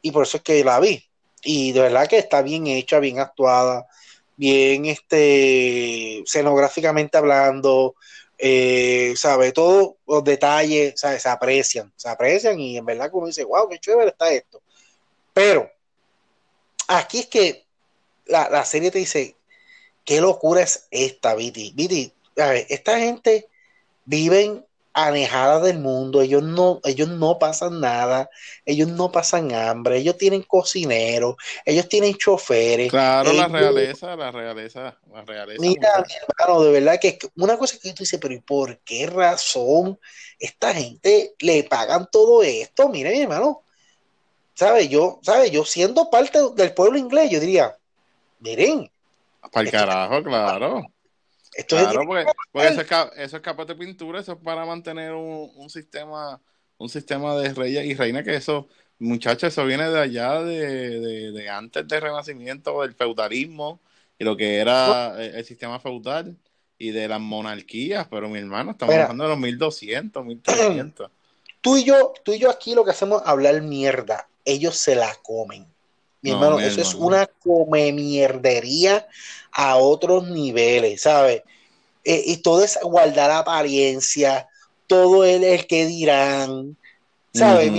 y 0.00 0.12
por 0.12 0.22
eso 0.22 0.36
es 0.36 0.42
que 0.42 0.62
la 0.62 0.78
vi. 0.78 1.02
Y 1.42 1.72
de 1.72 1.80
verdad 1.80 2.08
que 2.08 2.18
está 2.18 2.42
bien 2.42 2.66
hecha, 2.66 3.00
bien 3.00 3.18
actuada, 3.18 3.86
bien 4.36 4.86
este, 4.86 6.20
escenográficamente 6.20 7.18
hablando, 7.18 7.94
eh, 8.38 9.14
sabe, 9.16 9.52
todos 9.52 9.94
los 10.06 10.22
detalles, 10.22 10.94
se 11.00 11.28
aprecian, 11.28 11.92
se 11.96 12.08
aprecian 12.08 12.60
y 12.60 12.76
en 12.76 12.84
verdad 12.84 13.10
uno 13.12 13.26
dice, 13.26 13.44
wow, 13.44 13.68
qué 13.68 13.78
chévere 13.78 14.10
está 14.10 14.30
esto. 14.30 14.62
Pero 15.32 15.70
aquí 16.88 17.20
es 17.20 17.26
que 17.26 17.64
la, 18.26 18.64
serie 18.64 18.90
te 18.90 18.98
dice, 18.98 19.36
qué 20.04 20.20
locura 20.20 20.62
es 20.62 20.86
esta, 20.90 21.34
Viti. 21.34 21.72
Viti, 21.74 22.12
esta 22.36 22.98
gente 22.98 23.48
viven 24.04 24.65
alejadas 24.96 25.62
del 25.62 25.78
mundo, 25.78 26.22
ellos 26.22 26.42
no, 26.42 26.80
ellos 26.82 27.08
no 27.10 27.38
pasan 27.38 27.80
nada, 27.80 28.30
ellos 28.64 28.88
no 28.88 29.12
pasan 29.12 29.52
hambre, 29.52 29.98
ellos 29.98 30.16
tienen 30.16 30.40
cocineros, 30.42 31.36
ellos 31.66 31.86
tienen 31.86 32.14
choferes. 32.14 32.88
Claro, 32.88 33.30
la 33.34 33.46
realeza, 33.46 34.16
la 34.16 34.32
realeza, 34.32 34.96
la 35.12 35.20
realeza. 35.20 35.60
Mira, 35.60 35.90
mi 35.98 36.14
hermano, 36.14 36.62
de 36.62 36.72
verdad 36.72 36.98
que 36.98 37.18
una 37.36 37.58
cosa 37.58 37.76
que 37.78 37.92
tú 37.92 38.04
dices, 38.04 38.18
pero 38.18 38.32
¿y 38.32 38.40
por 38.40 38.78
qué 38.78 39.06
razón 39.06 40.00
esta 40.38 40.72
gente 40.72 41.34
le 41.40 41.64
pagan 41.64 42.08
todo 42.10 42.42
esto? 42.42 42.88
Mira, 42.88 43.10
mi 43.10 43.20
hermano, 43.20 43.64
¿sabes? 44.54 44.88
Yo, 44.88 45.20
¿sabes? 45.22 45.50
Yo 45.50 45.66
siendo 45.66 46.08
parte 46.08 46.38
del 46.54 46.72
pueblo 46.72 46.96
inglés, 46.96 47.30
yo 47.30 47.38
diría, 47.38 47.76
miren. 48.40 48.90
Para 49.52 49.66
el 49.66 49.70
carajo, 49.70 50.22
claro 50.22 50.86
claro, 51.66 52.00
porque, 52.06 52.26
eso, 52.54 52.80
es, 52.80 53.18
eso, 53.18 53.42
capaz 53.42 53.66
de 53.66 53.74
pintura, 53.74 54.20
eso 54.20 54.32
es 54.32 54.38
para 54.38 54.64
mantener 54.64 55.12
un, 55.12 55.70
sistema 55.70 56.40
un 56.78 56.88
sistema 56.88 57.36
de 57.36 57.54
reyes 57.54 57.86
y 57.86 57.94
reinas 57.94 58.24
que 58.24 58.34
eso, 58.34 58.68
muchachos, 58.98 59.52
eso 59.52 59.64
viene 59.64 59.88
de 59.88 60.00
allá, 60.00 60.42
de, 60.42 61.48
antes 61.50 61.86
del 61.88 62.02
renacimiento, 62.02 62.82
del 62.82 62.94
feudalismo 62.94 63.80
y 64.18 64.24
lo 64.24 64.36
que 64.36 64.58
era 64.58 65.22
el, 65.22 65.44
sistema 65.44 65.80
feudal 65.80 66.36
y 66.78 66.90
de 66.90 67.08
las 67.08 67.20
monarquías, 67.20 68.06
pero 68.08 68.28
mi 68.28 68.38
hermano, 68.38 68.72
estamos 68.72 68.94
hablando 68.94 69.24
de 69.24 69.30
los 69.30 69.38
1200, 69.38 70.24
1300. 70.24 71.10
Tú 71.60 71.76
y 71.76 71.84
yo, 71.84 72.12
tú 72.22 72.32
y 72.32 72.38
yo 72.38 72.50
aquí 72.50 72.74
lo 72.74 72.84
que 72.84 72.90
hacemos 72.90 73.22
es 73.22 73.28
hablar 73.28 73.60
mierda, 73.62 74.28
ellos 74.44 74.76
se 74.76 74.94
la 74.94 75.14
comen. 75.22 75.66
Mi 76.26 76.32
hermano, 76.32 76.58
eso 76.58 76.80
es 76.80 76.94
una 76.94 77.26
come 77.26 77.92
mierdería 77.92 79.06
a 79.52 79.76
otros 79.76 80.28
niveles, 80.28 81.02
¿sabes? 81.02 81.42
Eh, 82.04 82.22
y 82.26 82.36
todo 82.38 82.64
es 82.64 82.78
guardar 82.82 83.30
apariencia, 83.30 84.48
todo 84.86 85.24
el, 85.24 85.44
el 85.44 85.66
que 85.66 85.86
dirán, 85.86 86.76
¿sabes? 87.32 87.70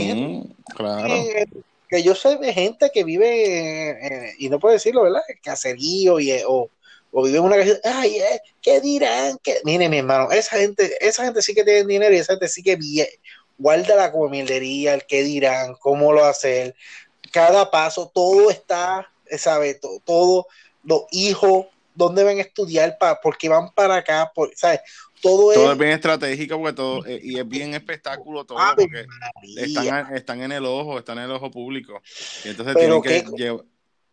claro. 0.76 1.14
Eh, 1.14 1.46
que 1.90 2.04
yo 2.04 2.16
sé 2.16 2.38
de 2.38 2.54
gente 2.54 2.92
que 2.94 3.04
vive, 3.04 4.36
y 4.38 4.50
no 4.50 4.60
puedo 4.60 4.74
decirlo, 4.74 5.04
¿verdad? 5.04 5.22
Caserío 5.42 6.20
y, 6.20 6.32
o, 6.46 6.70
o 7.12 7.24
vive 7.24 7.38
en 7.38 7.44
una 7.44 7.58
casa, 7.58 7.80
ay, 7.84 8.18
eh, 8.18 8.42
¿qué 8.62 8.82
dirán? 8.82 9.38
que 9.42 9.60
Mire, 9.64 9.88
mi 9.88 10.00
hermano, 10.00 10.32
esa 10.32 10.58
gente, 10.58 10.94
esa 11.00 11.24
gente 11.26 11.42
sí 11.42 11.54
que 11.54 11.64
tiene 11.64 11.86
dinero 11.86 12.14
y 12.14 12.18
esa 12.18 12.34
gente 12.34 12.48
sí 12.50 12.62
que 12.64 12.78
guarda 13.58 13.96
la 13.96 14.12
comildería, 14.12 14.94
el 14.94 15.06
qué 15.06 15.24
dirán, 15.24 15.76
cómo 15.80 16.14
lo 16.14 16.26
hacer, 16.26 16.76
cada 17.32 17.70
paso, 17.70 18.12
todo 18.14 18.50
está, 18.50 19.12
¿sabes? 19.38 19.80
Todo, 19.80 20.00
todo 20.04 20.48
los 20.84 21.04
hijos, 21.12 21.66
dónde 21.94 22.24
van 22.24 22.38
a 22.38 22.42
estudiar, 22.42 22.98
para, 22.98 23.20
porque 23.20 23.50
van 23.50 23.74
para 23.74 23.98
acá, 23.98 24.32
por, 24.34 24.56
¿sabes? 24.56 24.82
Todo, 25.22 25.72
es, 25.72 25.78
bien 25.78 25.92
estratégico 25.92 26.58
porque 26.60 26.74
todo, 26.74 27.06
eh, 27.06 27.20
y 27.22 27.40
es 27.40 27.48
bien 27.48 27.74
espectáculo 27.74 28.46
todo, 28.46 28.60
porque 28.76 29.06
están, 29.58 30.16
están, 30.16 30.42
en 30.44 30.52
el 30.52 30.66
ojo, 30.66 31.00
están 31.00 31.18
en 31.18 31.26
el 31.26 31.32
ojo 31.32 31.50
público. 31.50 32.02
Y 32.46 32.50
entonces 32.50 32.76
tienen 32.76 33.02
que 33.02 33.26
llevar, 33.36 33.66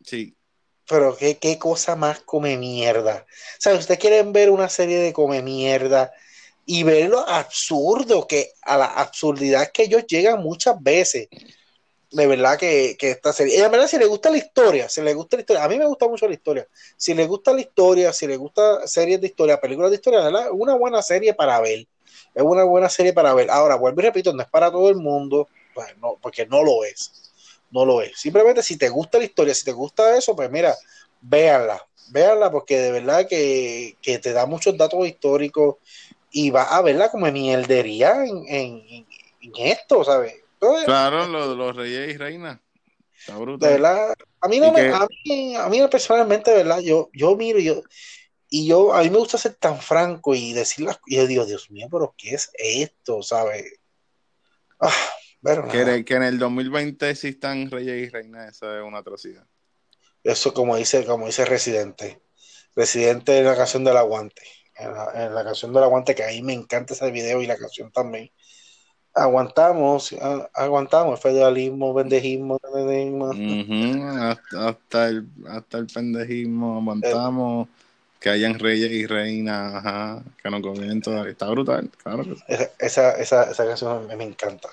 sí. 0.02 0.34
Pero 0.88 1.16
qué, 1.16 1.36
qué 1.36 1.58
cosa 1.58 1.94
más 1.94 2.20
come 2.20 2.56
mierda. 2.56 3.26
O 3.26 3.60
sea, 3.60 3.74
ustedes 3.74 4.00
quieren 4.00 4.32
ver 4.32 4.50
una 4.50 4.68
serie 4.68 4.98
de 4.98 5.12
come 5.12 5.42
mierda 5.42 6.10
y 6.66 6.82
ver 6.82 7.10
lo 7.10 7.26
absurdo 7.28 8.26
que, 8.26 8.52
a 8.62 8.78
la 8.78 8.86
absurdidad 8.86 9.70
que 9.72 9.84
ellos 9.84 10.06
llegan 10.06 10.42
muchas 10.42 10.82
veces 10.82 11.28
de 12.14 12.28
verdad 12.28 12.56
que, 12.56 12.96
que 12.96 13.10
esta 13.10 13.32
serie, 13.32 13.60
de 13.60 13.68
verdad 13.68 13.88
si 13.88 13.98
le 13.98 14.06
gusta 14.06 14.30
la 14.30 14.36
historia, 14.36 14.88
si 14.88 15.02
le 15.02 15.14
gusta 15.14 15.36
la 15.36 15.40
historia, 15.40 15.64
a 15.64 15.68
mí 15.68 15.78
me 15.78 15.86
gusta 15.86 16.06
mucho 16.06 16.28
la 16.28 16.34
historia, 16.34 16.66
si 16.96 17.12
le 17.12 17.26
gusta 17.26 17.52
la 17.52 17.60
historia, 17.60 18.12
si 18.12 18.28
le 18.28 18.36
gusta 18.36 18.86
series 18.86 19.20
de 19.20 19.26
historia, 19.26 19.60
películas 19.60 19.90
de 19.90 19.96
historia, 19.96 20.20
¿verdad? 20.20 20.46
una 20.52 20.74
buena 20.74 21.02
serie 21.02 21.34
para 21.34 21.60
ver, 21.60 21.88
es 22.32 22.42
una 22.42 22.62
buena 22.62 22.88
serie 22.88 23.12
para 23.12 23.34
ver. 23.34 23.50
Ahora, 23.50 23.74
vuelvo 23.74 24.00
y 24.00 24.04
repito, 24.04 24.32
no 24.32 24.42
es 24.42 24.48
para 24.48 24.70
todo 24.70 24.88
el 24.88 24.96
mundo, 24.96 25.48
pues 25.74 25.88
no, 25.98 26.16
porque 26.22 26.46
no 26.46 26.62
lo 26.62 26.84
es, 26.84 27.32
no 27.72 27.84
lo 27.84 28.00
es. 28.00 28.16
Simplemente 28.16 28.62
si 28.62 28.76
te 28.78 28.88
gusta 28.88 29.18
la 29.18 29.24
historia, 29.24 29.52
si 29.52 29.64
te 29.64 29.72
gusta 29.72 30.16
eso, 30.16 30.36
pues 30.36 30.48
mira, 30.52 30.72
véanla, 31.20 31.84
véanla 32.10 32.48
porque 32.52 32.78
de 32.78 32.92
verdad 32.92 33.26
que, 33.26 33.96
que 34.00 34.20
te 34.20 34.32
da 34.32 34.46
muchos 34.46 34.78
datos 34.78 35.04
históricos 35.04 35.76
y 36.30 36.50
va 36.50 36.62
a 36.62 36.80
verla 36.80 37.10
como 37.10 37.30
mierdería 37.32 38.24
en, 38.24 38.44
en, 38.46 39.06
en 39.40 39.52
esto, 39.56 40.04
¿sabes? 40.04 40.43
Claro, 40.84 41.26
los, 41.26 41.76
reyes 41.76 42.14
y 42.14 42.16
reinas. 42.16 42.60
De 43.26 43.56
verdad, 43.56 44.14
a 44.40 44.48
mí 44.48 44.58
no 44.60 44.72
me, 44.72 44.88
a 44.88 45.06
mí, 45.24 45.56
a 45.56 45.68
mí 45.68 45.80
personalmente, 45.90 46.50
de 46.50 46.58
verdad, 46.58 46.80
yo, 46.80 47.10
yo 47.14 47.36
miro 47.36 47.58
y 47.58 47.64
yo, 47.64 47.82
y 48.50 48.66
yo, 48.66 48.92
a 48.92 49.02
mí 49.02 49.10
me 49.10 49.18
gusta 49.18 49.38
ser 49.38 49.54
tan 49.54 49.80
franco 49.80 50.34
y 50.34 50.52
decir 50.52 50.84
las 50.84 50.98
y 51.06 51.16
yo 51.16 51.26
digo, 51.26 51.46
Dios 51.46 51.70
mío, 51.70 51.88
pero 51.90 52.14
¿qué 52.16 52.34
es 52.34 52.50
esto? 52.54 53.22
¿Sabes? 53.22 53.80
Ah, 54.78 54.92
que, 55.70 56.04
que, 56.04 56.14
en 56.14 56.22
el 56.22 56.38
2020 56.38 57.10
existan 57.10 57.70
reyes 57.70 58.06
y 58.06 58.10
reinas, 58.10 58.56
eso 58.56 58.76
es 58.76 58.82
una 58.82 58.98
atrocidad. 58.98 59.46
Eso 60.22 60.54
como 60.54 60.76
dice, 60.76 61.04
como 61.04 61.26
dice 61.26 61.44
Residente. 61.44 62.22
Residente 62.74 63.38
en 63.38 63.44
la 63.44 63.56
canción 63.56 63.84
del 63.84 63.98
aguante. 63.98 64.42
En 64.76 64.94
la, 65.34 65.44
canción 65.44 65.72
del 65.72 65.84
aguante, 65.84 66.14
que 66.14 66.24
ahí 66.24 66.42
me 66.42 66.54
encanta 66.54 66.94
ese 66.94 67.10
video 67.10 67.42
y 67.42 67.46
la 67.46 67.56
canción 67.56 67.92
también. 67.92 68.32
Aguantamos, 69.14 70.14
aguantamos, 70.52 71.20
federalismo, 71.20 71.94
pendejismo, 71.94 72.58
hasta, 74.52 75.08
el, 75.08 75.26
hasta 75.48 75.78
el 75.78 75.86
pendejismo, 75.86 76.78
aguantamos. 76.78 77.68
que 78.18 78.30
hayan 78.30 78.58
reyes 78.58 78.90
y 78.90 79.06
reinas, 79.06 80.22
que 80.42 80.50
no 80.50 80.60
convienen 80.60 81.00
todavía. 81.00 81.30
Está 81.30 81.48
brutal, 81.48 81.90
claro. 82.02 82.24
Esa, 82.78 83.12
esa, 83.12 83.50
esa 83.50 83.66
canción 83.66 84.06
me, 84.08 84.24
encanta. 84.24 84.70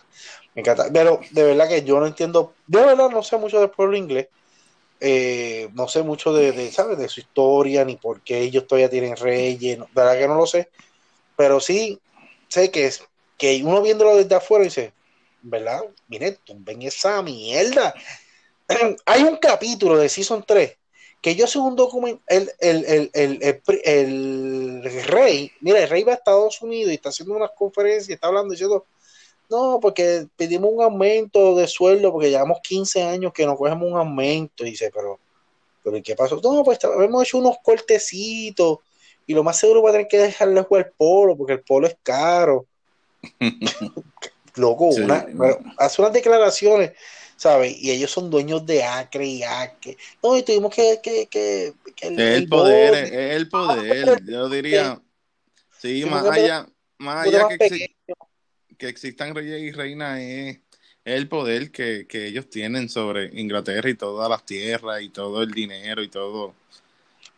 Me 0.56 0.62
encanta. 0.62 0.88
Pero 0.91 1.19
de 1.30 1.43
verdad 1.43 1.69
que 1.69 1.84
yo 1.84 1.99
no 1.99 2.08
entiendo, 2.08 2.56
de 2.65 2.80
verdad 2.80 3.10
no 3.12 3.21
sé 3.21 3.38
mucho 3.38 3.60
del 3.60 3.69
pueblo 3.69 3.95
inglés. 3.95 4.27
Eh, 5.04 5.69
no 5.73 5.88
sé 5.88 6.04
mucho 6.04 6.32
de, 6.32 6.51
de, 6.51 6.71
¿sabes? 6.71 6.97
de 6.97 7.10
su 7.10 7.19
historia, 7.19 7.84
ni 7.84 7.95
por 7.95 8.21
qué 8.21 8.39
ellos 8.39 8.67
todavía 8.67 8.89
tienen 8.89 9.17
reyes, 9.17 9.80
de 9.80 9.88
verdad 9.95 10.17
que 10.17 10.27
no 10.27 10.36
lo 10.36 10.45
sé, 10.45 10.69
pero 11.36 11.60
sí 11.60 11.99
sé 12.47 12.69
que, 12.69 12.86
es, 12.86 13.04
que 13.41 13.60
uno 13.63 13.82
viéndolo 13.82 14.17
desde 14.17 14.36
afuera 14.36 14.63
dice, 14.63 14.93
¿verdad? 15.41 15.82
Mire, 16.08 16.38
ven 16.58 16.84
esa 16.84 17.23
mierda. 17.23 17.91
Hay 19.08 19.23
un 19.23 19.38
capítulo 19.38 19.97
de 19.97 20.10
Season 20.10 20.43
3 20.45 20.77
que 21.19 21.36
yo 21.36 21.47
soy 21.47 21.63
un 21.63 21.75
documento, 21.75 22.21
el, 22.27 22.51
el, 22.60 23.10
el, 23.13 23.39
el, 23.84 25.06
rey, 25.08 25.51
mira, 25.60 25.80
el 25.82 25.89
rey 25.89 26.04
va 26.04 26.12
a 26.12 26.15
Estados 26.15 26.62
Unidos 26.62 26.91
y 26.91 26.95
está 26.95 27.10
haciendo 27.10 27.34
unas 27.34 27.49
conferencias 27.58 28.10
y 28.10 28.13
está 28.13 28.27
hablando 28.27 28.51
diciendo, 28.51 28.86
no, 29.49 29.80
porque 29.82 30.27
pedimos 30.38 30.69
un 30.71 30.84
aumento 30.84 31.56
de 31.56 31.67
sueldo 31.67 32.12
porque 32.12 32.30
llevamos 32.30 32.60
15 32.62 33.01
años 33.01 33.34
que 33.34 33.47
no 33.47 33.58
cogemos 33.58 33.91
un 33.91 33.97
aumento. 33.97 34.63
Y 34.63 34.71
dice, 34.71 34.91
pero, 34.93 35.19
pero 35.84 35.97
¿qué 36.04 36.15
pasó? 36.15 36.39
No, 36.43 36.63
pues 36.63 36.77
hemos 36.84 37.23
hecho 37.23 37.39
unos 37.39 37.58
cortecitos 37.63 38.77
y 39.25 39.34
lo 39.34 39.43
más 39.43 39.58
seguro 39.58 39.82
va 39.82 39.89
a 39.89 39.93
tener 39.93 40.08
que 40.08 40.19
dejarle 40.19 40.62
jugar 40.62 40.86
el 40.86 40.91
polo 40.93 41.36
porque 41.36 41.54
el 41.54 41.62
polo 41.62 41.88
es 41.88 41.97
caro. 42.04 42.67
Loco, 44.55 44.89
hace 45.77 46.01
unas 46.01 46.13
declaraciones, 46.13 46.91
¿sabes? 47.36 47.77
Y 47.77 47.91
ellos 47.91 48.12
son 48.12 48.29
dueños 48.29 48.65
de 48.65 48.84
Acre 48.84 49.25
y 49.25 49.43
Acre. 49.43 49.97
No, 50.21 50.38
y 50.38 50.43
tuvimos 50.43 50.73
que... 50.73 50.99
que, 51.01 51.27
que, 51.29 51.73
el, 52.01 52.47
poder, 52.47 53.05
es 53.05 53.36
el 53.36 53.49
poder, 53.49 54.21
yo 54.25 54.49
diría. 54.49 55.01
Sí, 55.79 56.05
más 56.05 56.25
allá, 56.25 56.67
más 56.97 57.27
allá 57.27 57.47
que 57.47 57.95
que 58.81 58.89
existan 58.89 59.36
reyes 59.36 59.62
y 59.62 59.71
reinas 59.71 60.19
es, 60.19 60.60
el 61.05 61.27
poder 61.27 61.71
que, 61.71 62.07
ellos 62.12 62.49
tienen 62.49 62.89
sobre 62.89 63.29
Inglaterra 63.39 63.89
y 63.89 63.93
todas 63.93 64.27
las 64.29 64.43
tierras 64.43 65.01
y 65.01 65.10
todo 65.10 65.43
el 65.43 65.51
dinero 65.51 66.01
y 66.01 66.07
todo. 66.07 66.55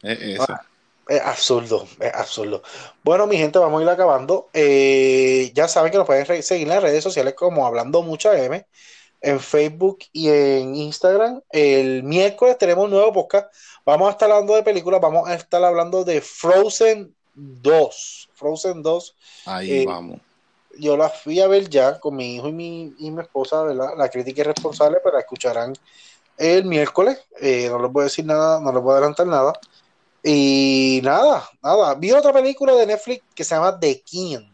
Es 0.02 0.22
eso. 0.22 0.46
Ah, 0.48 0.66
es 1.08 1.22
absurdo, 1.22 1.88
es 2.00 2.14
absurdo. 2.14 2.64
Bueno, 3.04 3.28
mi 3.28 3.38
gente, 3.38 3.60
vamos 3.60 3.82
a 3.82 3.84
ir 3.84 3.90
acabando. 3.90 4.50
Eh, 4.54 5.52
ya 5.54 5.68
saben 5.68 5.92
que 5.92 5.98
nos 5.98 6.08
pueden 6.08 6.44
seguir 6.44 6.64
en 6.64 6.74
las 6.74 6.84
redes 6.84 7.04
sociales 7.04 7.34
como 7.34 7.66
Hablando 7.66 8.02
Mucha 8.02 8.38
M, 8.38 8.66
en 9.22 9.40
Facebook 9.40 10.00
y 10.12 10.30
en 10.30 10.76
Instagram. 10.76 11.42
El 11.50 12.04
miércoles 12.04 12.58
tenemos 12.58 12.86
un 12.86 12.92
nuevo 12.92 13.14
podcast. 13.14 13.54
Vamos 13.86 14.08
a 14.08 14.12
estar 14.12 14.30
hablando 14.32 14.56
de 14.56 14.64
películas, 14.64 15.02
vamos 15.02 15.28
a 15.28 15.34
estar 15.36 15.64
hablando 15.64 16.04
de 16.04 16.22
Frozen 16.22 17.14
2. 17.36 18.30
Frozen 18.34 18.82
2. 18.82 19.16
Ahí 19.46 19.82
eh, 19.82 19.86
vamos 19.86 20.20
yo 20.78 20.98
la 20.98 21.10
fui 21.10 21.40
a 21.40 21.48
ver 21.48 21.70
ya 21.70 22.00
con 22.00 22.16
mi 22.16 22.36
hijo 22.36 22.48
y 22.48 22.52
mi, 22.52 22.96
y 22.98 23.12
mi 23.12 23.22
esposa, 23.22 23.64
¿verdad? 23.64 23.94
La 23.98 24.10
crítica 24.10 24.42
es 24.42 24.48
responsable, 24.48 24.98
pero 25.04 25.16
la 25.16 25.22
escucharán 25.22 25.74
el 26.38 26.66
miércoles. 26.66 27.20
Eh, 27.40 27.68
no 27.70 27.80
les 27.80 27.92
voy 27.92 28.02
a 28.02 28.04
decir 28.06 28.26
nada, 28.26 28.60
no 28.60 28.72
les 28.72 28.82
voy 28.82 28.92
a 28.94 28.98
adelantar 28.98 29.28
nada. 29.28 29.54
Y 30.24 31.02
nada, 31.04 31.50
nada. 31.62 31.96
Vi 31.96 32.12
otra 32.12 32.32
película 32.32 32.74
de 32.74 32.86
Netflix 32.86 33.24
que 33.36 33.44
se 33.44 33.56
llama 33.56 33.78
The 33.80 34.02
King. 34.02 34.50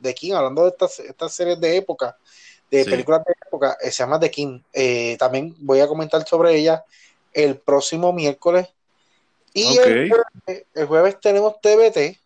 The 0.00 0.14
King, 0.14 0.32
hablando 0.32 0.62
de 0.62 0.70
estas, 0.70 0.98
estas 0.98 1.32
series 1.32 1.60
de 1.60 1.76
época, 1.76 2.16
de 2.70 2.84
películas 2.84 3.24
de 3.24 3.34
época, 3.46 3.76
eh, 3.80 3.90
se 3.90 4.02
llama 4.02 4.18
The 4.18 4.30
King. 4.30 4.60
Eh, 4.72 5.16
también 5.18 5.54
voy 5.60 5.80
a 5.80 5.86
comentar 5.86 6.26
sobre 6.26 6.56
ella 6.56 6.84
el 7.32 7.58
próximo 7.58 8.12
miércoles. 8.12 8.68
Y 9.52 9.78
el, 9.78 10.08
jueves, 10.08 10.66
el 10.74 10.86
jueves 10.86 11.20
tenemos 11.20 11.60
TBT 11.60 12.18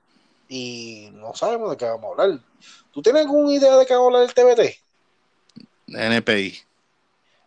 y 0.48 1.11
no 1.12 1.35
sabemos 1.35 1.70
de 1.70 1.77
qué 1.77 1.85
vamos 1.85 2.07
a 2.18 2.22
hablar 2.22 2.40
¿Tú 2.90 3.03
tienes 3.03 3.27
alguna 3.27 3.53
idea 3.53 3.77
de 3.77 3.87
qué 3.87 3.94
va 3.94 4.01
a 4.01 4.05
hablar 4.07 4.22
el 4.22 4.35
TBT? 4.35 4.77
NPI. 5.88 6.59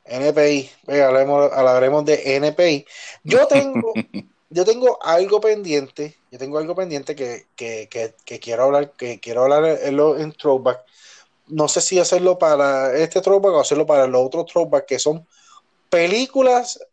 NPI, 0.05 0.69
Venga, 0.87 1.07
hablaremos, 1.07 2.05
de 2.05 2.35
NPI. 2.37 2.85
Yo 3.23 3.47
tengo, 3.47 3.93
yo 4.51 4.65
tengo 4.65 4.99
algo 5.01 5.39
pendiente, 5.39 6.17
yo 6.29 6.37
tengo 6.37 6.57
algo 6.57 6.75
pendiente 6.75 7.15
que, 7.15 7.47
quiero 8.41 8.63
hablar, 8.63 8.91
que 8.91 9.19
quiero 9.21 9.43
hablar 9.43 9.65
en, 9.65 9.97
en, 9.99 10.31
throwback. 10.33 10.81
No 11.47 11.69
sé 11.69 11.79
si 11.79 11.99
hacerlo 11.99 12.37
para 12.37 12.95
este 12.97 13.21
throwback 13.21 13.53
o 13.53 13.61
hacerlo 13.61 13.85
para 13.85 14.07
los 14.07 14.21
otros 14.21 14.45
throwback, 14.47 14.85
que 14.85 14.99
son 14.99 15.25
películas, 15.89 16.85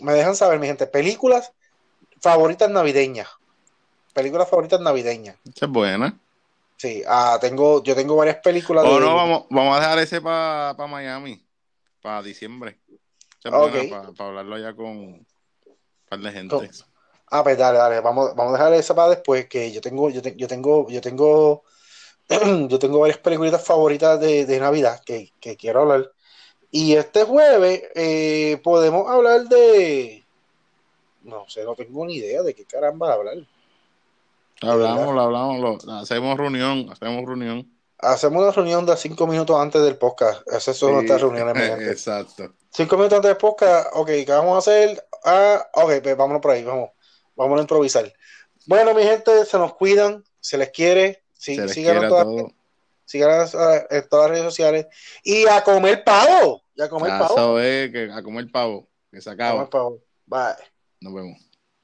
me 0.00 0.12
dejan 0.12 0.36
saber, 0.36 0.58
mi 0.58 0.66
gente, 0.66 0.86
películas 0.86 1.52
favoritas 2.20 2.70
navideñas. 2.70 3.28
Películas 4.12 4.48
favoritas 4.48 4.80
navideñas. 4.80 5.36
Esa 5.46 5.64
es 5.64 5.72
buena. 5.72 6.18
Sí, 6.76 7.02
ah, 7.08 7.38
tengo, 7.40 7.82
yo 7.82 7.94
tengo 7.94 8.14
varias 8.14 8.36
películas. 8.36 8.84
O 8.84 9.00
no, 9.00 9.14
vamos, 9.14 9.46
vamos 9.48 9.76
a 9.76 9.80
dejar 9.80 9.98
ese 10.00 10.20
para 10.20 10.86
Miami, 10.86 11.42
para 12.02 12.22
diciembre. 12.22 12.78
Para 13.42 14.12
hablarlo 14.18 14.58
ya 14.58 14.74
con 14.74 15.26
par 16.12 16.20
de 16.20 16.30
gente. 16.30 16.70
Ah, 17.30 17.42
pues 17.42 17.56
dale, 17.56 17.78
dale, 17.78 18.00
vamos, 18.00 18.34
vamos 18.36 18.54
a 18.54 18.58
dejar 18.58 18.74
esa 18.74 18.94
para 18.94 19.08
después, 19.08 19.46
que 19.46 19.72
yo 19.72 19.80
tengo, 19.80 20.10
yo, 20.10 20.20
yo 20.20 20.46
tengo, 20.46 20.88
yo 20.90 21.00
tengo, 21.00 21.62
yo 22.68 22.78
tengo 22.78 23.00
varias 23.00 23.18
películas 23.18 23.64
favoritas 23.64 24.20
de, 24.20 24.58
Navidad 24.60 25.00
que, 25.04 25.32
quiero 25.58 25.80
hablar. 25.80 26.12
Y 26.70 26.94
este 26.94 27.24
jueves 27.24 27.84
eh, 27.94 28.60
podemos 28.62 29.08
hablar 29.08 29.44
de, 29.44 30.22
no 31.22 31.48
sé, 31.48 31.64
no 31.64 31.74
tengo 31.74 32.04
ni 32.04 32.16
idea 32.16 32.42
de 32.42 32.54
qué 32.54 32.66
caramba 32.66 33.14
hablar. 33.14 33.38
Hablamos, 34.60 35.14
lo 35.14 35.20
hablamos, 35.20 35.84
lo, 35.86 35.94
hacemos 35.94 36.36
reunión, 36.36 36.88
hacemos 36.90 37.24
reunión. 37.24 37.68
Hacemos 37.98 38.42
una 38.42 38.52
reunión 38.52 38.84
de 38.84 38.96
cinco 38.96 39.26
minutos 39.26 39.58
antes 39.58 39.80
del 39.82 39.96
podcast. 39.96 40.46
Esas 40.48 40.76
son 40.76 40.92
nuestras 40.94 41.20
reuniones. 41.20 41.80
Exacto. 41.88 42.52
Cinco 42.70 42.96
minutos 42.96 43.16
antes 43.16 43.30
del 43.30 43.38
podcast, 43.38 43.88
ok, 43.94 44.08
¿qué 44.08 44.26
vamos 44.28 44.54
a 44.54 44.58
hacer? 44.58 45.02
Ah, 45.24 45.68
ok, 45.74 46.00
pues 46.02 46.16
vámonos 46.16 46.42
por 46.42 46.50
ahí, 46.50 46.64
vamos. 46.64 46.90
Vamos 47.34 47.58
a 47.58 47.62
improvisar. 47.62 48.12
Bueno, 48.66 48.94
mi 48.94 49.02
gente, 49.02 49.44
se 49.44 49.58
nos 49.58 49.74
cuidan, 49.74 50.24
se 50.40 50.58
les 50.58 50.70
quiere. 50.70 51.24
Sí, 51.32 51.56
se 51.56 51.68
sigan 51.68 52.08
todas, 52.08 52.26
sigan 53.04 53.48
en 53.90 54.08
todas 54.08 54.30
las 54.30 54.30
redes 54.30 54.44
sociales. 54.44 54.86
Y 55.24 55.46
a 55.46 55.62
comer 55.64 56.04
pavo. 56.04 56.62
Y 56.74 56.82
a 56.82 56.88
comer 56.88 57.10
pavo. 57.18 57.56
que 57.56 58.10
a 58.12 58.22
comer 58.22 58.50
pavo. 58.52 58.88
Que 59.10 59.20
se 59.20 59.30
acaba. 59.30 59.62
A 59.62 59.68
comer 59.68 59.70
pavo. 59.70 59.98
Bye. 60.26 60.64
Nos 61.00 61.14
vemos. 61.14 61.51